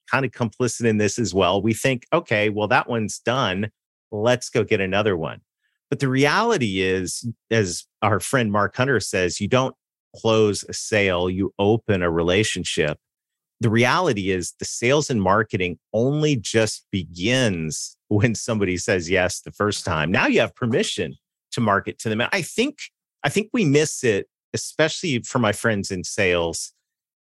kind 0.10 0.26
of 0.26 0.32
complicit 0.32 0.86
in 0.86 0.98
this 0.98 1.20
as 1.20 1.34
well. 1.34 1.62
We 1.62 1.74
think, 1.74 2.06
okay, 2.12 2.50
well, 2.50 2.68
that 2.70 2.90
one's 2.90 3.20
done 3.20 3.70
let's 4.14 4.50
go 4.50 4.64
get 4.64 4.80
another 4.80 5.18
one. 5.18 5.42
But 5.90 6.00
the 6.00 6.08
reality 6.08 6.82
is, 6.82 7.28
as 7.52 7.86
our 8.02 8.20
friend 8.20 8.52
Mark 8.52 8.76
Hunter 8.76 9.00
says, 9.00 9.42
you 9.42 9.48
don't 9.48 9.76
close 10.16 10.64
a 10.68 10.74
sale, 10.74 11.30
you 11.30 11.54
open 11.60 12.02
a 12.02 12.12
relationship. 12.12 12.98
The 13.60 13.70
reality 13.70 14.32
is, 14.32 14.54
the 14.60 14.66
sales 14.66 15.10
and 15.10 15.22
marketing 15.22 15.80
only 15.94 16.36
just 16.36 16.86
begins 16.92 17.98
when 18.08 18.36
somebody 18.36 18.78
says 18.78 19.10
yes 19.10 19.42
the 19.42 19.52
first 19.52 19.86
time. 19.86 20.12
Now 20.12 20.28
you 20.28 20.40
have 20.40 20.56
permission 20.56 21.16
to 21.54 21.62
market 21.62 22.00
to 22.00 22.10
them. 22.10 22.22
I 22.32 22.42
think, 22.42 22.80
I 23.24 23.30
think 23.30 23.50
we 23.54 23.66
miss 23.66 24.04
it, 24.04 24.28
especially 24.54 25.20
for 25.20 25.40
my 25.40 25.52
friends 25.52 25.92
in 25.92 26.04
sales. 26.04 26.74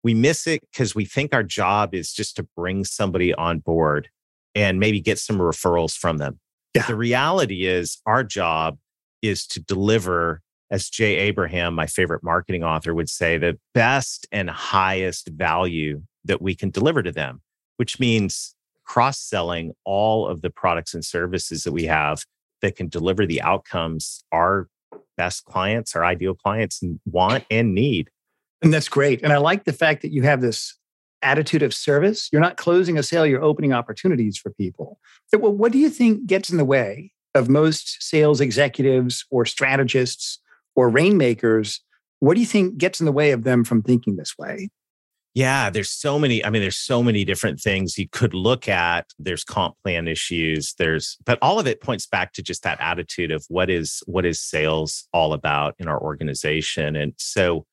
We 0.03 0.13
miss 0.13 0.47
it 0.47 0.61
because 0.71 0.95
we 0.95 1.05
think 1.05 1.33
our 1.33 1.43
job 1.43 1.93
is 1.93 2.11
just 2.11 2.35
to 2.37 2.47
bring 2.57 2.85
somebody 2.85 3.33
on 3.33 3.59
board 3.59 4.09
and 4.55 4.79
maybe 4.79 4.99
get 4.99 5.19
some 5.19 5.37
referrals 5.37 5.95
from 5.95 6.17
them. 6.17 6.39
Yeah. 6.73 6.87
The 6.87 6.95
reality 6.95 7.65
is, 7.65 8.01
our 8.05 8.23
job 8.23 8.77
is 9.21 9.45
to 9.47 9.59
deliver, 9.59 10.41
as 10.71 10.89
Jay 10.89 11.17
Abraham, 11.17 11.75
my 11.75 11.85
favorite 11.85 12.23
marketing 12.23 12.63
author, 12.63 12.95
would 12.95 13.09
say, 13.09 13.37
the 13.37 13.59
best 13.73 14.25
and 14.31 14.49
highest 14.49 15.27
value 15.27 16.01
that 16.23 16.41
we 16.41 16.55
can 16.55 16.69
deliver 16.69 17.03
to 17.03 17.11
them, 17.11 17.41
which 17.77 17.99
means 17.99 18.55
cross 18.85 19.19
selling 19.19 19.73
all 19.85 20.27
of 20.27 20.41
the 20.41 20.49
products 20.49 20.93
and 20.93 21.03
services 21.03 21.63
that 21.63 21.73
we 21.73 21.83
have 21.85 22.23
that 22.61 22.75
can 22.75 22.87
deliver 22.87 23.25
the 23.25 23.41
outcomes 23.41 24.23
our 24.31 24.69
best 25.17 25.45
clients, 25.45 25.95
our 25.95 26.05
ideal 26.05 26.33
clients 26.33 26.81
want 27.05 27.43
and 27.51 27.75
need. 27.75 28.09
And 28.61 28.73
that's 28.73 28.89
great. 28.89 29.21
And 29.23 29.33
I 29.33 29.37
like 29.37 29.65
the 29.65 29.73
fact 29.73 30.01
that 30.03 30.11
you 30.11 30.21
have 30.23 30.41
this 30.41 30.77
attitude 31.21 31.63
of 31.63 31.73
service. 31.73 32.29
You're 32.31 32.41
not 32.41 32.57
closing 32.57 32.97
a 32.97 33.03
sale, 33.03 33.25
you're 33.25 33.43
opening 33.43 33.73
opportunities 33.73 34.37
for 34.37 34.51
people. 34.51 34.99
Well, 35.37 35.53
what 35.53 35.71
do 35.71 35.77
you 35.77 35.89
think 35.89 36.27
gets 36.27 36.49
in 36.49 36.57
the 36.57 36.65
way 36.65 37.11
of 37.35 37.49
most 37.49 38.01
sales 38.01 38.41
executives 38.41 39.25
or 39.29 39.45
strategists 39.45 40.39
or 40.75 40.89
rainmakers? 40.89 41.81
What 42.19 42.35
do 42.35 42.39
you 42.39 42.45
think 42.45 42.77
gets 42.77 42.99
in 42.99 43.05
the 43.05 43.11
way 43.11 43.31
of 43.31 43.43
them 43.43 43.63
from 43.63 43.81
thinking 43.81 44.15
this 44.15 44.37
way? 44.37 44.69
Yeah, 45.33 45.69
there's 45.69 45.89
so 45.89 46.19
many. 46.19 46.43
I 46.43 46.49
mean, 46.49 46.61
there's 46.61 46.77
so 46.77 47.01
many 47.01 47.23
different 47.23 47.61
things 47.61 47.97
you 47.97 48.07
could 48.11 48.33
look 48.33 48.67
at. 48.67 49.07
There's 49.17 49.45
comp 49.45 49.75
plan 49.81 50.07
issues. 50.07 50.75
There's, 50.77 51.17
but 51.25 51.39
all 51.41 51.57
of 51.57 51.67
it 51.67 51.81
points 51.81 52.05
back 52.05 52.33
to 52.33 52.43
just 52.43 52.63
that 52.63 52.81
attitude 52.81 53.31
of 53.31 53.45
what 53.47 53.69
is 53.69 54.03
what 54.07 54.25
is 54.25 54.41
sales 54.41 55.07
all 55.13 55.31
about 55.31 55.75
in 55.79 55.87
our 55.87 56.01
organization. 56.01 56.97
And 56.97 57.13
so, 57.17 57.65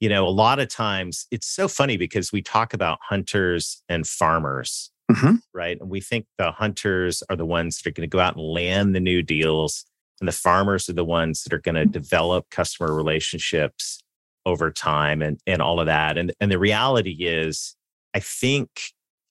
you 0.00 0.10
know, 0.10 0.28
a 0.28 0.30
lot 0.30 0.58
of 0.58 0.68
times 0.68 1.26
it's 1.30 1.46
so 1.46 1.66
funny 1.66 1.96
because 1.96 2.30
we 2.30 2.42
talk 2.42 2.74
about 2.74 2.98
hunters 3.08 3.82
and 3.88 4.06
farmers, 4.06 4.90
mm-hmm. 5.10 5.36
right? 5.54 5.80
And 5.80 5.88
we 5.88 6.02
think 6.02 6.26
the 6.36 6.52
hunters 6.52 7.22
are 7.30 7.36
the 7.36 7.46
ones 7.46 7.78
that 7.78 7.88
are 7.88 7.92
going 7.92 8.08
to 8.08 8.14
go 8.14 8.20
out 8.20 8.36
and 8.36 8.44
land 8.44 8.94
the 8.94 9.00
new 9.00 9.22
deals, 9.22 9.86
and 10.20 10.28
the 10.28 10.32
farmers 10.32 10.88
are 10.88 10.94
the 10.94 11.04
ones 11.04 11.44
that 11.44 11.52
are 11.52 11.60
going 11.60 11.74
to 11.74 11.84
develop 11.84 12.50
customer 12.50 12.92
relationships 12.94 14.02
over 14.46 14.70
time 14.70 15.22
and, 15.22 15.40
and 15.46 15.60
all 15.62 15.80
of 15.80 15.86
that. 15.86 16.16
And, 16.18 16.32
and 16.40 16.50
the 16.50 16.58
reality 16.58 17.16
is, 17.20 17.76
I 18.14 18.20
think 18.20 18.68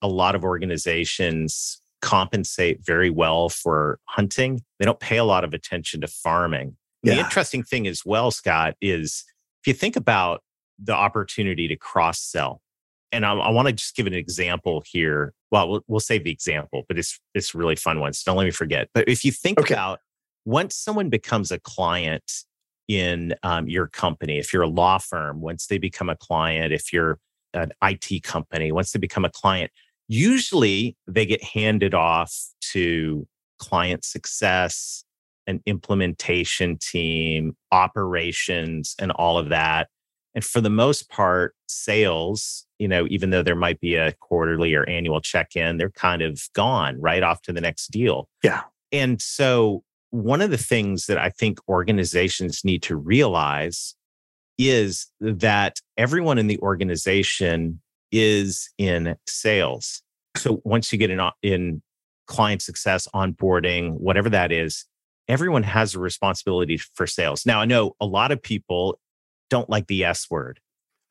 a 0.01 0.08
lot 0.08 0.36
of 0.36 0.44
organizations 0.44 1.82
compensate 2.01 2.86
very 2.86 3.10
well 3.10 3.50
for 3.50 4.00
hunting. 4.06 4.62
They 4.79 4.86
don't 4.86 5.00
pay 5.00 5.17
a 5.17 5.24
lot 5.24 5.44
of 5.44 5.53
attention 5.53 6.01
to 6.01 6.08
farming. 6.08 6.77
Yeah. 7.03 7.15
The 7.15 7.20
interesting 7.22 7.63
thing 7.63 7.88
as 7.88 8.03
well, 8.06 8.32
Scott, 8.32 8.75
is 8.82 9.25
if 9.62 9.67
you 9.67 9.74
think 9.74 9.96
about 9.96 10.41
the 10.79 10.94
opportunity 10.94 11.67
to 11.67 11.75
cross 11.75 12.20
sell. 12.20 12.62
And 13.12 13.25
I, 13.25 13.34
I 13.34 13.50
want 13.50 13.67
to 13.67 13.74
just 13.74 13.96
give 13.96 14.06
an 14.06 14.13
example 14.13 14.84
here. 14.86 15.34
Well, 15.50 15.70
well, 15.70 15.84
we'll 15.88 16.00
save 16.00 16.25
the 16.25 16.32
example, 16.32 16.84
but 16.88 17.00
it's 17.00 17.20
it's 17.34 17.56
really 17.56 17.75
fun 17.75 18.00
one. 18.00 18.13
So 18.13 18.24
don't 18.25 18.38
let 18.38 18.44
me 18.44 18.51
forget. 18.51 18.89
But 18.94 19.08
if 19.08 19.24
you 19.24 19.32
think 19.32 19.60
okay. 19.60 19.74
about 19.74 20.00
once 20.48 20.77
someone 20.77 21.10
becomes 21.10 21.51
a 21.51 21.60
client 21.60 22.46
in 22.88 23.36
um, 23.44 23.68
your 23.68 23.86
company, 23.86 24.39
if 24.39 24.54
you're 24.54 24.62
a 24.62 24.68
law 24.68 24.98
firm, 24.98 25.42
once 25.42 25.68
they 25.68 25.77
become 25.77 26.08
a 26.08 26.16
client, 26.16 26.72
if 26.72 26.94
you're 26.94 27.20
an 27.54 27.74
IT 27.84 28.24
company, 28.24 28.72
once 28.72 28.94
they 28.94 29.00
become 29.00 29.25
a 29.25 29.30
client, 29.30 29.70
usually 30.08 30.96
they 31.06 31.25
get 31.25 31.44
handed 31.44 31.94
off 31.94 32.34
to 32.62 33.27
client 33.60 34.06
success, 34.06 35.04
an 35.48 35.62
implementation 35.66 36.77
team, 36.77 37.58
operations, 37.74 38.96
and 39.00 39.12
all 39.12 39.38
of 39.38 39.50
that. 39.50 39.89
And 40.34 40.46
for 40.46 40.62
the 40.62 40.70
most 40.70 41.10
part, 41.10 41.56
sales, 41.68 42.66
you 42.80 42.88
know, 42.88 43.06
even 43.10 43.32
though 43.32 43.44
there 43.44 43.56
might 43.58 43.82
be 43.82 43.96
a 43.96 44.13
quarterly 44.13 44.74
or 44.75 44.88
annual 44.88 45.20
check 45.20 45.58
in, 45.58 45.75
they're 45.75 45.89
kind 45.89 46.22
of 46.22 46.42
gone 46.54 47.01
right 47.01 47.22
off 47.22 47.42
to 47.42 47.51
the 47.51 47.60
next 47.60 47.88
deal. 47.88 48.30
Yeah. 48.42 48.62
And 48.94 49.22
so, 49.22 49.84
one 50.17 50.41
of 50.41 50.50
the 50.50 50.57
things 50.57 51.05
that 51.05 51.17
I 51.17 51.29
think 51.29 51.59
organizations 51.69 52.63
need 52.63 52.81
to 52.83 52.95
realize 52.95 53.95
is 54.57 55.07
that 55.19 55.77
everyone 55.97 56.38
in 56.38 56.47
the 56.47 56.59
organization 56.59 57.79
is 58.12 58.69
in 58.77 59.15
sales. 59.27 60.01
So, 60.36 60.62
once 60.63 60.91
you 60.91 60.97
get 60.97 61.12
in, 61.12 61.21
in 61.43 61.81
client 62.25 62.62
success, 62.62 63.07
onboarding, 63.13 63.93
whatever 64.00 64.29
that 64.29 64.51
is, 64.51 64.86
everyone 65.27 65.63
has 65.63 65.93
a 65.93 66.00
responsibility 66.00 66.77
for 66.77 67.05
sales. 67.05 67.45
Now, 67.45 67.62
I 67.62 67.65
know 67.65 67.95
a 68.00 68.05
lot 68.05 68.31
of 68.31 68.41
people 68.41 69.00
don't 69.50 69.69
like 69.69 69.88
the 69.88 70.03
S 70.03 70.29
word. 70.29 70.59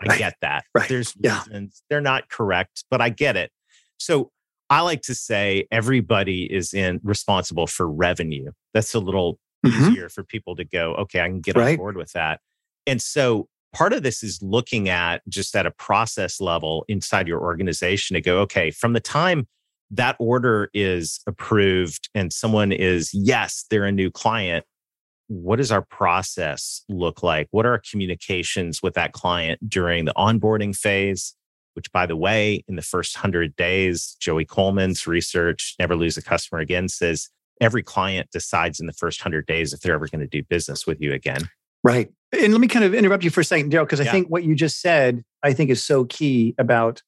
I 0.00 0.06
right. 0.08 0.18
get 0.18 0.34
that. 0.42 0.64
Right. 0.74 0.88
There's 0.88 1.14
yeah. 1.18 1.42
reasons 1.44 1.82
they're 1.88 2.00
not 2.00 2.28
correct, 2.28 2.84
but 2.90 3.00
I 3.00 3.08
get 3.08 3.36
it. 3.36 3.50
So 3.98 4.30
I 4.68 4.80
like 4.80 5.02
to 5.02 5.14
say 5.14 5.66
everybody 5.70 6.52
is 6.52 6.74
in 6.74 7.00
responsible 7.02 7.66
for 7.66 7.88
revenue. 7.88 8.50
That's 8.74 8.94
a 8.94 9.00
little 9.00 9.38
mm-hmm. 9.64 9.90
easier 9.90 10.08
for 10.08 10.24
people 10.24 10.56
to 10.56 10.64
go, 10.64 10.94
okay, 10.94 11.20
I 11.20 11.28
can 11.28 11.40
get 11.40 11.56
right. 11.56 11.70
on 11.70 11.76
board 11.76 11.96
with 11.96 12.12
that. 12.12 12.40
And 12.86 13.00
so 13.00 13.48
part 13.72 13.92
of 13.92 14.02
this 14.02 14.22
is 14.22 14.40
looking 14.42 14.88
at 14.88 15.22
just 15.28 15.54
at 15.54 15.66
a 15.66 15.70
process 15.70 16.40
level 16.40 16.84
inside 16.88 17.28
your 17.28 17.40
organization 17.40 18.14
to 18.14 18.20
go, 18.20 18.38
okay, 18.40 18.70
from 18.70 18.92
the 18.92 19.00
time 19.00 19.46
that 19.90 20.16
order 20.18 20.68
is 20.74 21.20
approved 21.26 22.08
and 22.14 22.32
someone 22.32 22.72
is, 22.72 23.10
yes, 23.12 23.64
they're 23.70 23.84
a 23.84 23.92
new 23.92 24.10
client, 24.10 24.64
what 25.28 25.56
does 25.56 25.72
our 25.72 25.82
process 25.82 26.82
look 26.88 27.22
like? 27.22 27.48
What 27.50 27.66
are 27.66 27.72
our 27.72 27.82
communications 27.88 28.82
with 28.82 28.94
that 28.94 29.12
client 29.12 29.60
during 29.68 30.04
the 30.04 30.14
onboarding 30.16 30.74
phase? 30.74 31.34
Which, 31.76 31.92
by 31.92 32.06
the 32.06 32.16
way, 32.16 32.64
in 32.66 32.76
the 32.76 32.82
first 32.82 33.14
100 33.14 33.54
days, 33.54 34.16
Joey 34.18 34.46
Coleman's 34.46 35.06
research, 35.06 35.74
Never 35.78 35.94
Lose 35.94 36.16
a 36.16 36.22
Customer 36.22 36.58
Again, 36.58 36.88
says 36.88 37.28
every 37.60 37.82
client 37.82 38.30
decides 38.30 38.80
in 38.80 38.86
the 38.86 38.94
first 38.94 39.20
100 39.20 39.44
days 39.44 39.74
if 39.74 39.80
they're 39.80 39.94
ever 39.94 40.08
going 40.08 40.20
to 40.20 40.26
do 40.26 40.42
business 40.42 40.86
with 40.86 41.00
you 41.00 41.12
again. 41.12 41.50
Right. 41.84 42.10
And 42.32 42.52
let 42.52 42.60
me 42.60 42.68
kind 42.68 42.84
of 42.84 42.94
interrupt 42.94 43.24
you 43.24 43.30
for 43.30 43.42
a 43.42 43.44
second, 43.44 43.70
Darrell, 43.70 43.86
because 43.86 44.00
I 44.00 44.04
yeah. 44.04 44.12
think 44.12 44.28
what 44.28 44.42
you 44.42 44.54
just 44.54 44.80
said, 44.80 45.22
I 45.42 45.52
think 45.52 45.70
is 45.70 45.84
so 45.84 46.04
key 46.06 46.54
about 46.58 47.02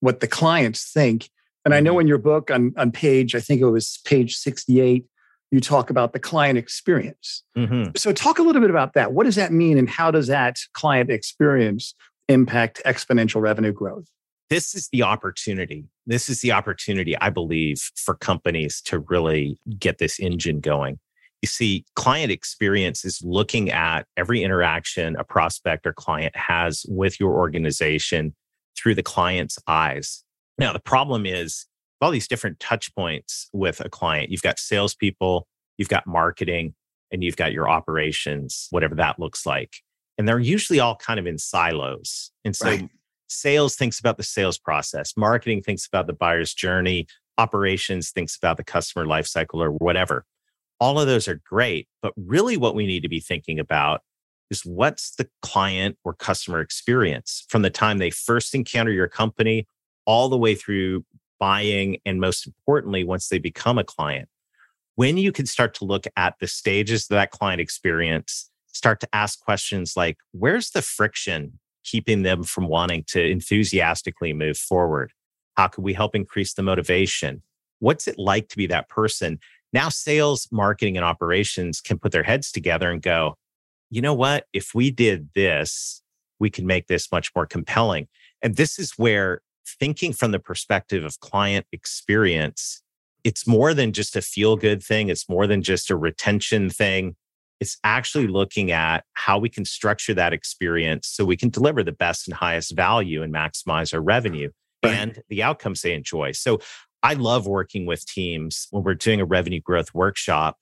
what 0.00 0.20
the 0.20 0.26
clients 0.26 0.90
think. 0.90 1.28
And 1.64 1.74
I 1.74 1.80
know 1.80 1.92
mm-hmm. 1.92 2.00
in 2.02 2.08
your 2.08 2.18
book 2.18 2.50
on, 2.50 2.72
on 2.76 2.92
page, 2.92 3.34
I 3.34 3.40
think 3.40 3.60
it 3.60 3.68
was 3.68 4.00
page 4.04 4.36
68, 4.36 5.04
you 5.50 5.60
talk 5.60 5.88
about 5.88 6.12
the 6.12 6.18
client 6.18 6.58
experience. 6.58 7.42
Mm-hmm. 7.56 7.92
So, 7.96 8.12
talk 8.12 8.38
a 8.38 8.42
little 8.42 8.60
bit 8.60 8.70
about 8.70 8.94
that. 8.94 9.12
What 9.12 9.24
does 9.24 9.36
that 9.36 9.52
mean, 9.52 9.78
and 9.78 9.88
how 9.88 10.10
does 10.10 10.26
that 10.26 10.56
client 10.72 11.10
experience 11.10 11.94
impact 12.28 12.80
exponential 12.84 13.40
revenue 13.40 13.72
growth? 13.72 14.06
This 14.50 14.74
is 14.74 14.88
the 14.92 15.02
opportunity. 15.02 15.86
This 16.06 16.28
is 16.28 16.40
the 16.40 16.52
opportunity, 16.52 17.16
I 17.18 17.30
believe, 17.30 17.80
for 17.96 18.14
companies 18.14 18.82
to 18.82 18.98
really 18.98 19.58
get 19.78 19.98
this 19.98 20.20
engine 20.20 20.60
going. 20.60 20.98
You 21.42 21.48
see, 21.48 21.84
client 21.94 22.30
experience 22.30 23.04
is 23.04 23.20
looking 23.22 23.70
at 23.70 24.06
every 24.16 24.42
interaction 24.42 25.16
a 25.16 25.24
prospect 25.24 25.86
or 25.86 25.92
client 25.92 26.34
has 26.36 26.86
with 26.88 27.18
your 27.18 27.34
organization 27.34 28.34
through 28.76 28.94
the 28.94 29.02
client's 29.02 29.58
eyes. 29.66 30.24
Now, 30.58 30.72
the 30.72 30.80
problem 30.80 31.26
is 31.26 31.66
all 32.00 32.10
these 32.10 32.28
different 32.28 32.60
touch 32.60 32.94
points 32.94 33.48
with 33.52 33.80
a 33.80 33.88
client. 33.88 34.30
You've 34.30 34.42
got 34.42 34.58
salespeople, 34.58 35.46
you've 35.78 35.88
got 35.88 36.06
marketing, 36.06 36.74
and 37.10 37.24
you've 37.24 37.36
got 37.36 37.52
your 37.52 37.68
operations, 37.68 38.68
whatever 38.70 38.94
that 38.96 39.18
looks 39.18 39.46
like. 39.46 39.76
And 40.18 40.28
they're 40.28 40.38
usually 40.38 40.80
all 40.80 40.96
kind 40.96 41.18
of 41.18 41.26
in 41.26 41.38
silos. 41.38 42.30
And 42.44 42.54
so 42.54 42.66
right. 42.66 42.88
sales 43.26 43.76
thinks 43.76 43.98
about 43.98 44.16
the 44.16 44.22
sales 44.22 44.58
process, 44.58 45.16
marketing 45.16 45.62
thinks 45.62 45.86
about 45.86 46.06
the 46.06 46.12
buyer's 46.12 46.54
journey, 46.54 47.06
operations 47.38 48.10
thinks 48.10 48.36
about 48.36 48.56
the 48.56 48.64
customer 48.64 49.04
lifecycle 49.04 49.60
or 49.60 49.70
whatever. 49.70 50.24
All 50.80 51.00
of 51.00 51.06
those 51.06 51.28
are 51.28 51.40
great. 51.44 51.88
But 52.02 52.12
really, 52.16 52.56
what 52.56 52.74
we 52.74 52.86
need 52.86 53.02
to 53.02 53.08
be 53.08 53.20
thinking 53.20 53.58
about 53.58 54.02
is 54.50 54.64
what's 54.64 55.14
the 55.16 55.28
client 55.42 55.96
or 56.04 56.14
customer 56.14 56.60
experience 56.60 57.44
from 57.48 57.62
the 57.62 57.70
time 57.70 57.98
they 57.98 58.10
first 58.10 58.54
encounter 58.54 58.92
your 58.92 59.08
company 59.08 59.66
all 60.06 60.28
the 60.28 60.38
way 60.38 60.54
through 60.54 61.04
buying. 61.40 61.98
And 62.04 62.20
most 62.20 62.46
importantly, 62.46 63.04
once 63.04 63.28
they 63.28 63.38
become 63.38 63.78
a 63.78 63.84
client. 63.84 64.28
When 64.96 65.16
you 65.16 65.32
can 65.32 65.46
start 65.46 65.74
to 65.74 65.84
look 65.84 66.06
at 66.16 66.36
the 66.38 66.46
stages 66.46 67.04
of 67.04 67.16
that 67.16 67.32
client 67.32 67.60
experience, 67.60 68.50
start 68.74 69.00
to 69.00 69.08
ask 69.14 69.40
questions 69.40 69.94
like, 69.96 70.18
where's 70.32 70.70
the 70.70 70.82
friction 70.82 71.58
keeping 71.84 72.22
them 72.22 72.42
from 72.42 72.68
wanting 72.68 73.04
to 73.08 73.24
enthusiastically 73.24 74.32
move 74.32 74.58
forward? 74.58 75.12
How 75.56 75.68
can 75.68 75.84
we 75.84 75.94
help 75.94 76.14
increase 76.14 76.52
the 76.54 76.62
motivation? 76.62 77.42
What's 77.78 78.08
it 78.08 78.18
like 78.18 78.48
to 78.48 78.56
be 78.56 78.66
that 78.66 78.88
person? 78.88 79.38
Now, 79.72 79.88
sales, 79.88 80.48
marketing, 80.52 80.96
and 80.96 81.04
operations 81.04 81.80
can 81.80 81.98
put 81.98 82.12
their 82.12 82.22
heads 82.22 82.52
together 82.52 82.90
and 82.90 83.02
go, 83.02 83.36
you 83.90 84.00
know 84.00 84.14
what? 84.14 84.46
If 84.52 84.74
we 84.74 84.90
did 84.90 85.30
this, 85.34 86.02
we 86.38 86.50
can 86.50 86.66
make 86.66 86.88
this 86.88 87.10
much 87.12 87.30
more 87.34 87.46
compelling. 87.46 88.08
And 88.42 88.56
this 88.56 88.78
is 88.78 88.92
where 88.96 89.40
thinking 89.66 90.12
from 90.12 90.32
the 90.32 90.38
perspective 90.38 91.04
of 91.04 91.20
client 91.20 91.66
experience, 91.72 92.82
it's 93.22 93.46
more 93.46 93.72
than 93.72 93.92
just 93.92 94.16
a 94.16 94.22
feel 94.22 94.56
good 94.56 94.82
thing. 94.82 95.08
It's 95.08 95.28
more 95.28 95.46
than 95.46 95.62
just 95.62 95.90
a 95.90 95.96
retention 95.96 96.70
thing. 96.70 97.16
It's 97.60 97.78
actually 97.84 98.26
looking 98.26 98.70
at 98.72 99.04
how 99.14 99.38
we 99.38 99.48
can 99.48 99.64
structure 99.64 100.14
that 100.14 100.32
experience 100.32 101.08
so 101.08 101.24
we 101.24 101.36
can 101.36 101.50
deliver 101.50 101.82
the 101.82 101.92
best 101.92 102.26
and 102.26 102.36
highest 102.36 102.76
value 102.76 103.22
and 103.22 103.32
maximize 103.32 103.94
our 103.94 104.02
revenue 104.02 104.50
right. 104.84 104.94
and 104.94 105.22
the 105.28 105.42
outcomes 105.42 105.82
they 105.82 105.94
enjoy. 105.94 106.32
So 106.32 106.60
I 107.02 107.14
love 107.14 107.46
working 107.46 107.86
with 107.86 108.06
teams 108.06 108.66
when 108.70 108.82
we're 108.82 108.94
doing 108.94 109.20
a 109.20 109.24
revenue 109.24 109.60
growth 109.60 109.94
workshop. 109.94 110.56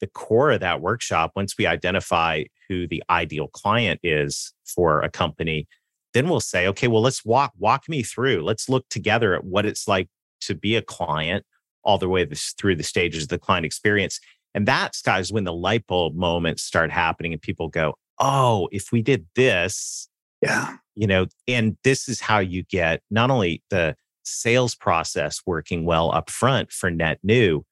The 0.00 0.06
core 0.06 0.52
of 0.52 0.60
that 0.60 0.80
workshop, 0.80 1.32
once 1.34 1.56
we 1.58 1.66
identify 1.66 2.44
who 2.68 2.86
the 2.86 3.02
ideal 3.10 3.48
client 3.48 3.98
is 4.04 4.52
for 4.64 5.00
a 5.00 5.10
company, 5.10 5.66
then 6.14 6.28
we'll 6.28 6.40
say, 6.40 6.68
okay, 6.68 6.86
well, 6.86 7.02
let's 7.02 7.24
walk 7.24 7.52
walk 7.58 7.88
me 7.88 8.02
through. 8.02 8.42
Let's 8.42 8.68
look 8.68 8.88
together 8.88 9.34
at 9.34 9.44
what 9.44 9.66
it's 9.66 9.88
like 9.88 10.08
to 10.42 10.54
be 10.54 10.76
a 10.76 10.82
client 10.82 11.44
all 11.82 11.98
the 11.98 12.08
way 12.08 12.26
through 12.26 12.76
the 12.76 12.82
stages 12.82 13.24
of 13.24 13.28
the 13.28 13.38
client 13.38 13.66
experience. 13.66 14.20
And 14.54 14.66
that's 14.66 15.02
guys 15.02 15.32
when 15.32 15.44
the 15.44 15.52
light 15.52 15.86
bulb 15.86 16.14
moments 16.14 16.62
start 16.62 16.90
happening 16.90 17.32
and 17.32 17.40
people 17.42 17.68
go, 17.68 17.94
oh, 18.18 18.68
if 18.72 18.90
we 18.92 19.02
did 19.02 19.26
this, 19.34 20.08
yeah, 20.42 20.76
you 20.94 21.06
know, 21.06 21.26
and 21.46 21.76
this 21.84 22.08
is 22.08 22.20
how 22.20 22.38
you 22.38 22.64
get 22.64 23.02
not 23.10 23.30
only 23.30 23.62
the 23.70 23.94
sales 24.24 24.74
process 24.74 25.40
working 25.46 25.84
well 25.84 26.12
up 26.12 26.30
front 26.30 26.72
for 26.72 26.90
net 26.90 27.18
new, 27.22 27.64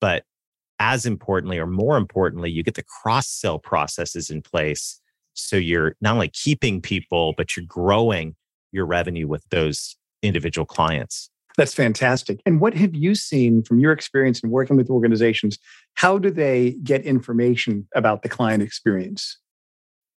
but 0.00 0.24
as 0.78 1.06
importantly 1.06 1.58
or 1.58 1.66
more 1.66 1.96
importantly, 1.96 2.50
you 2.50 2.62
get 2.62 2.74
the 2.74 2.82
cross 2.82 3.28
sell 3.28 3.58
processes 3.58 4.30
in 4.30 4.42
place. 4.42 5.00
So 5.34 5.56
you're 5.56 5.96
not 6.00 6.14
only 6.14 6.28
keeping 6.28 6.80
people, 6.80 7.34
but 7.36 7.56
you're 7.56 7.66
growing 7.66 8.34
your 8.72 8.86
revenue 8.86 9.28
with 9.28 9.44
those 9.50 9.96
individual 10.22 10.66
clients. 10.66 11.30
That's 11.56 11.74
fantastic. 11.74 12.40
And 12.46 12.60
what 12.60 12.74
have 12.74 12.94
you 12.94 13.14
seen 13.14 13.62
from 13.62 13.78
your 13.78 13.92
experience 13.92 14.40
in 14.40 14.50
working 14.50 14.76
with 14.76 14.88
organizations? 14.88 15.58
How 15.94 16.18
do 16.18 16.30
they 16.30 16.76
get 16.82 17.04
information 17.04 17.86
about 17.94 18.22
the 18.22 18.28
client 18.28 18.62
experience? 18.62 19.38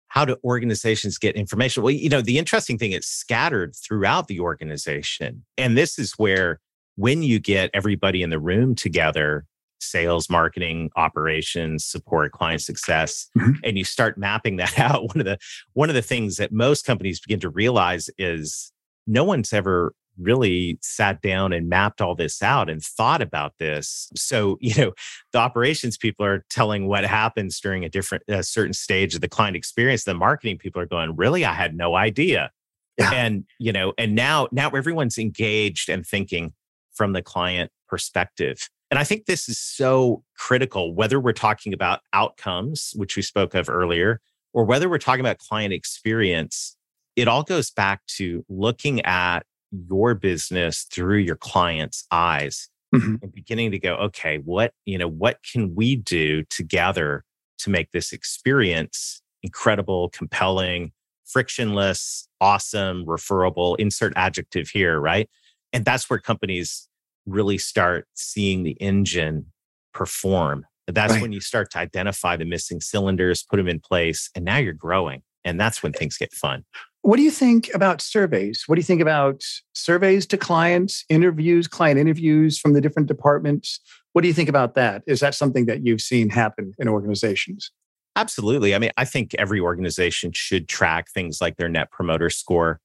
How 0.07 0.25
do 0.25 0.37
organizations 0.43 1.17
get 1.17 1.35
information? 1.35 1.81
Well, 1.81 1.91
you 1.91 2.09
know, 2.09 2.21
the 2.21 2.37
interesting 2.37 2.77
thing 2.77 2.91
is 2.91 3.07
scattered 3.07 3.75
throughout 3.75 4.27
the 4.27 4.39
organization. 4.39 5.43
And 5.57 5.75
this 5.75 5.97
is 5.97 6.13
where 6.17 6.59
when 6.97 7.23
you 7.23 7.39
get 7.39 7.71
everybody 7.73 8.21
in 8.21 8.29
the 8.29 8.39
room 8.39 8.75
together, 8.75 9.45
sales, 9.79 10.29
marketing, 10.29 10.91
operations, 10.95 11.83
support, 11.83 12.31
client 12.31 12.61
success, 12.61 13.27
mm-hmm. 13.37 13.53
and 13.63 13.75
you 13.77 13.83
start 13.83 14.17
mapping 14.17 14.57
that 14.57 14.77
out, 14.79 15.07
one 15.07 15.19
of 15.19 15.25
the 15.25 15.39
one 15.73 15.89
of 15.89 15.95
the 15.95 16.01
things 16.03 16.37
that 16.37 16.51
most 16.51 16.85
companies 16.85 17.19
begin 17.19 17.39
to 17.39 17.49
realize 17.49 18.09
is 18.19 18.71
no 19.07 19.23
one's 19.23 19.51
ever 19.51 19.93
really 20.19 20.77
sat 20.81 21.21
down 21.21 21.53
and 21.53 21.69
mapped 21.69 22.01
all 22.01 22.15
this 22.15 22.41
out 22.41 22.69
and 22.69 22.81
thought 22.81 23.21
about 23.21 23.53
this. 23.59 24.09
So, 24.15 24.57
you 24.61 24.73
know, 24.75 24.93
the 25.31 25.39
operations 25.39 25.97
people 25.97 26.25
are 26.25 26.45
telling 26.49 26.87
what 26.87 27.05
happens 27.05 27.59
during 27.59 27.83
a 27.83 27.89
different, 27.89 28.23
a 28.27 28.43
certain 28.43 28.73
stage 28.73 29.15
of 29.15 29.21
the 29.21 29.29
client 29.29 29.55
experience. 29.55 30.03
The 30.03 30.13
marketing 30.13 30.57
people 30.57 30.81
are 30.81 30.87
going, 30.87 31.15
really? 31.15 31.45
I 31.45 31.53
had 31.53 31.75
no 31.75 31.95
idea. 31.95 32.51
Yeah. 32.97 33.11
And, 33.11 33.45
you 33.59 33.71
know, 33.71 33.93
and 33.97 34.13
now, 34.13 34.47
now 34.51 34.69
everyone's 34.69 35.17
engaged 35.17 35.89
and 35.89 36.05
thinking 36.05 36.53
from 36.93 37.13
the 37.13 37.23
client 37.23 37.71
perspective. 37.87 38.69
And 38.91 38.99
I 38.99 39.03
think 39.03 39.25
this 39.25 39.49
is 39.49 39.57
so 39.57 40.23
critical, 40.37 40.93
whether 40.93 41.19
we're 41.19 41.33
talking 41.33 41.73
about 41.73 42.01
outcomes, 42.13 42.93
which 42.95 43.15
we 43.15 43.23
spoke 43.23 43.55
of 43.55 43.67
earlier, 43.67 44.21
or 44.53 44.65
whether 44.65 44.87
we're 44.87 44.99
talking 44.99 45.21
about 45.21 45.39
client 45.39 45.73
experience, 45.73 46.77
it 47.15 47.27
all 47.27 47.41
goes 47.41 47.71
back 47.71 48.05
to 48.17 48.45
looking 48.49 49.01
at 49.01 49.45
your 49.89 50.15
business 50.15 50.85
through 50.91 51.17
your 51.17 51.35
client's 51.35 52.05
eyes 52.11 52.69
mm-hmm. 52.93 53.15
and 53.21 53.33
beginning 53.33 53.71
to 53.71 53.79
go, 53.79 53.95
okay, 53.95 54.37
what, 54.37 54.73
you 54.85 54.97
know, 54.97 55.07
what 55.07 55.39
can 55.51 55.75
we 55.75 55.95
do 55.95 56.43
together 56.49 57.23
to 57.59 57.69
make 57.69 57.91
this 57.91 58.11
experience 58.11 59.21
incredible, 59.41 60.09
compelling, 60.09 60.91
frictionless, 61.25 62.27
awesome, 62.39 63.03
referable, 63.05 63.75
insert 63.75 64.13
adjective 64.15 64.69
here, 64.69 64.99
right? 64.99 65.29
And 65.71 65.85
that's 65.85 66.09
where 66.09 66.19
companies 66.19 66.87
really 67.25 67.57
start 67.57 68.07
seeing 68.13 68.63
the 68.63 68.77
engine 68.79 69.47
perform. 69.93 70.65
That's 70.87 71.13
right. 71.13 71.21
when 71.21 71.31
you 71.31 71.39
start 71.39 71.71
to 71.71 71.79
identify 71.79 72.35
the 72.35 72.45
missing 72.45 72.81
cylinders, 72.81 73.43
put 73.43 73.57
them 73.57 73.67
in 73.67 73.79
place, 73.79 74.29
and 74.35 74.43
now 74.43 74.57
you're 74.57 74.73
growing. 74.73 75.23
And 75.45 75.59
that's 75.59 75.83
when 75.83 75.93
things 75.93 76.17
get 76.17 76.33
fun. 76.33 76.63
What 77.01 77.17
do 77.17 77.23
you 77.23 77.31
think 77.31 77.69
about 77.73 78.01
surveys? 78.01 78.63
What 78.65 78.75
do 78.75 78.79
you 78.79 78.85
think 78.85 79.01
about 79.01 79.43
surveys 79.73 80.25
to 80.27 80.37
clients, 80.37 81.03
interviews, 81.09 81.67
client 81.67 81.99
interviews 81.99 82.57
from 82.57 82.73
the 82.73 82.79
different 82.79 83.09
departments? 83.09 83.81
What 84.13 84.21
do 84.21 84.29
you 84.29 84.33
think 84.33 84.47
about 84.47 84.75
that? 84.75 85.03
Is 85.05 85.19
that 85.19 85.35
something 85.35 85.65
that 85.65 85.85
you've 85.85 85.99
seen 86.01 86.29
happen 86.29 86.73
in 86.79 86.87
organizations? 86.87 87.71
Absolutely. 88.15 88.73
I 88.73 88.79
mean, 88.79 88.91
I 88.95 89.05
think 89.05 89.33
every 89.35 89.59
organization 89.59 90.31
should 90.33 90.69
track 90.69 91.09
things 91.09 91.41
like 91.41 91.57
their 91.57 91.67
net 91.67 91.91
promoter 91.91 92.29
score. 92.29 92.79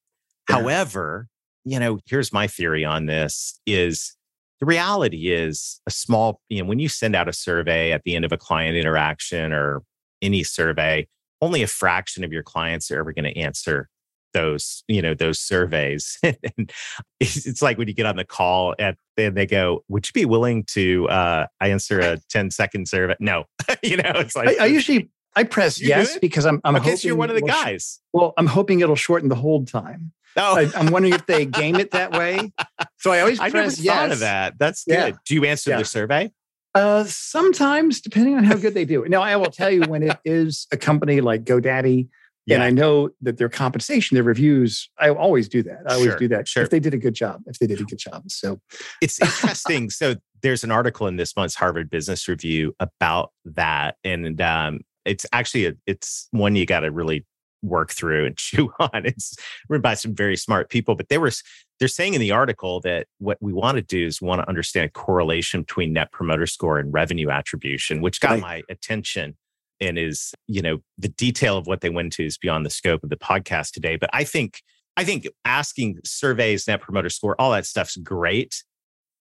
Yeah. 0.49 0.57
However, 0.57 1.29
you 1.65 1.79
know, 1.79 1.99
here's 2.07 2.33
my 2.33 2.47
theory 2.47 2.85
on 2.85 3.07
this 3.07 3.61
is 3.67 4.17
the 4.59 4.67
reality 4.67 5.31
is 5.31 5.81
a 5.87 5.91
small, 5.91 6.41
you 6.49 6.63
know, 6.63 6.69
when 6.69 6.79
you 6.79 6.89
send 6.89 7.15
out 7.15 7.29
a 7.29 7.33
survey 7.33 7.93
at 7.93 8.03
the 8.05 8.17
end 8.17 8.25
of 8.25 8.33
a 8.33 8.39
client 8.39 8.77
interaction 8.77 9.53
or 9.53 9.83
any 10.23 10.43
survey, 10.43 11.07
only 11.41 11.63
a 11.63 11.67
fraction 11.67 12.25
of 12.25 12.33
your 12.33 12.43
clients 12.43 12.91
are 12.91 12.99
ever 12.99 13.13
going 13.13 13.25
to 13.25 13.37
answer 13.39 13.89
those 14.35 14.85
you 14.89 15.01
know 15.01 15.15
those 15.15 15.39
surveys 15.39 16.19
and 16.23 16.73
it's 17.19 17.63
like 17.63 17.79
when 17.79 17.89
you 17.89 17.95
get 17.95 18.07
on 18.07 18.17
the 18.17 18.25
call 18.25 18.75
and 18.79 18.97
they 19.17 19.47
go 19.47 19.83
would 19.89 20.07
you 20.07 20.13
be 20.13 20.25
willing 20.25 20.65
to 20.65 21.09
uh 21.09 21.47
answer 21.61 21.99
a 22.01 22.19
10 22.31 22.51
second 22.51 22.87
survey 22.87 23.15
no 23.21 23.45
you 23.83 23.97
know 23.97 24.13
it's 24.17 24.37
like 24.37 24.61
i, 24.61 24.65
I 24.65 24.67
usually 24.67 25.11
i 25.35 25.45
press 25.45 25.81
yes 25.81 26.19
because 26.19 26.45
i'm 26.45 26.61
i'm 26.65 26.75
hoping 26.75 26.99
you're 27.03 27.17
one 27.17 27.31
of 27.31 27.37
the 27.37 27.43
guys 27.43 28.01
well 28.13 28.35
i'm 28.37 28.47
hoping 28.47 28.81
it'll 28.81 28.97
shorten 28.97 29.29
the 29.29 29.35
hold 29.35 29.69
time 29.69 30.13
Oh. 30.37 30.57
I, 30.57 30.81
am 30.81 30.93
wondering 30.93 31.15
if 31.15 31.27
they 31.27 31.47
game 31.47 31.77
it 31.77 31.91
that 31.93 32.13
way. 32.13 32.53
So 32.99 33.11
I 33.11 33.21
always 33.21 33.39
press 33.39 33.55
I 33.55 33.59
never 33.59 33.83
yes. 33.83 33.97
thought 33.97 34.13
of 34.13 34.19
that. 34.21 34.55
That's 34.57 34.85
good. 34.85 34.93
Yeah. 34.93 35.11
Do 35.25 35.35
you 35.35 35.45
answer 35.45 35.71
yeah. 35.71 35.79
the 35.79 35.85
survey? 35.85 36.31
Uh, 36.79 37.05
sometimes, 37.05 38.01
depending 38.01 38.37
on 38.37 38.45
how 38.45 38.55
good 38.55 38.75
they 38.75 38.85
do. 38.85 39.05
Now, 39.09 39.23
I 39.23 39.37
will 39.37 39.51
tell 39.51 39.71
you 39.71 39.83
when 39.83 40.03
it 40.03 40.19
is 40.25 40.67
a 40.71 40.77
company 40.77 41.21
like 41.21 41.45
GoDaddy 41.45 42.09
yeah. 42.49 42.55
And 42.55 42.65
I 42.65 42.71
know 42.71 43.11
that 43.21 43.37
their 43.37 43.51
compensation, 43.51 44.15
their 44.15 44.25
reviews, 44.25 44.89
I 44.99 45.11
always 45.11 45.51
do 45.51 45.63
that. 45.65 45.81
I 45.87 45.93
always 45.93 46.07
sure, 46.13 46.19
do 46.19 46.29
that. 46.29 46.49
Sure. 46.49 46.63
If 46.63 46.71
they 46.71 46.81
did 46.81 46.95
a 46.95 46.97
good 46.97 47.13
job, 47.13 47.43
if 47.47 47.59
they 47.59 47.67
did 47.67 47.79
a 47.79 47.85
good 47.85 47.99
job. 47.99 48.23
So 48.31 48.59
it's 49.03 49.21
interesting. 49.21 49.91
so 49.91 50.15
there's 50.41 50.65
an 50.65 50.71
article 50.71 51.07
in 51.09 51.17
this 51.17 51.37
month's 51.37 51.55
Harvard 51.55 51.91
Business 51.91 52.27
Review 52.27 52.75
about 52.81 53.33
that. 53.45 53.97
And 54.03 54.41
um, 54.41 54.81
it's 55.05 55.27
actually, 55.31 55.67
a, 55.67 55.75
it's 55.87 56.29
one 56.31 56.57
you 56.57 56.65
got 56.65 56.81
to 56.81 56.91
really 56.91 57.27
work 57.63 57.91
through 57.91 58.27
and 58.27 58.37
chew 58.39 58.73
on. 58.79 59.07
It's 59.07 59.37
written 59.69 59.83
by 59.83 59.95
some 59.95 60.15
very 60.15 60.37
smart 60.37 60.71
people, 60.71 60.95
but 60.95 61.09
they 61.09 61.19
were, 61.19 61.31
they're 61.79 61.89
saying 61.89 62.15
in 62.15 62.21
the 62.21 62.33
article 62.33 62.81
that 62.81 63.07
what 63.19 63.39
we 63.41 63.53
want 63.53 63.77
to 63.77 63.83
do 63.83 64.07
is 64.07 64.21
want 64.21 64.41
to 64.41 64.49
understand 64.49 64.87
a 64.87 64.91
correlation 64.91 65.63
between 65.63 65.93
net 65.93 66.13
promoter 66.13 66.47
score 66.47 66.79
and 66.79 66.93
revenue 66.93 67.31
attribution, 67.31 68.01
which 68.01 68.21
got 68.21 68.31
right. 68.31 68.41
my 68.41 68.63
attention 68.69 69.37
and 69.81 69.99
is 69.99 70.35
you 70.47 70.63
know 70.63 70.79
the 70.97 71.09
detail 71.09 71.57
of 71.57 71.67
what 71.67 71.81
they 71.81 71.91
went 71.91 72.13
to 72.13 72.25
is 72.25 72.39
beyond 72.39 72.65
the 72.65 72.71
scope 72.71 73.03
of 73.03 73.11
the 73.11 73.17
podcast 73.17 73.73
today 73.73 73.97
but 73.97 74.11
i 74.13 74.25
think 74.25 74.63
i 74.97 75.05
think 75.05 75.27
asking 75.45 75.99
surveys 76.05 76.67
net 76.67 76.81
promoter 76.81 77.09
score 77.09 77.41
all 77.41 77.53
that 77.53 77.67
stuff's 77.67 77.97
great 77.99 78.65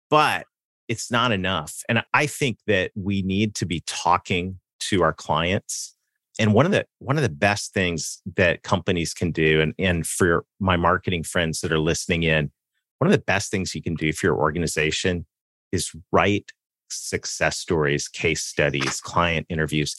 but 0.10 0.46
it's 0.88 1.12
not 1.12 1.32
enough 1.32 1.82
and 1.90 2.04
i 2.14 2.26
think 2.26 2.60
that 2.68 2.92
we 2.96 3.22
need 3.22 3.56
to 3.56 3.66
be 3.66 3.84
talking 3.86 4.60
to 4.80 5.04
our 5.04 5.14
clients 5.14 5.96
and 6.40 6.54
one 6.54 6.66
of 6.66 6.72
the 6.72 6.86
one 7.00 7.18
of 7.18 7.24
the 7.24 7.30
best 7.30 7.74
things 7.74 8.22
that 8.36 8.64
companies 8.64 9.14
can 9.14 9.32
do 9.32 9.62
and 9.62 9.74
and 9.80 10.06
for 10.06 10.46
my 10.60 10.78
marketing 10.78 11.24
friends 11.24 11.62
that 11.62 11.72
are 11.72 11.80
listening 11.80 12.24
in 12.24 12.52
one 13.00 13.08
of 13.08 13.12
the 13.12 13.24
best 13.24 13.52
things 13.52 13.76
you 13.76 13.82
can 13.82 13.96
do 13.96 14.12
for 14.12 14.28
your 14.28 14.38
organization 14.38 15.26
is 15.72 15.92
write 16.12 16.52
success 16.90 17.58
stories, 17.58 18.08
case 18.08 18.44
studies, 18.44 19.02
client 19.02 19.46
interviews. 19.50 19.96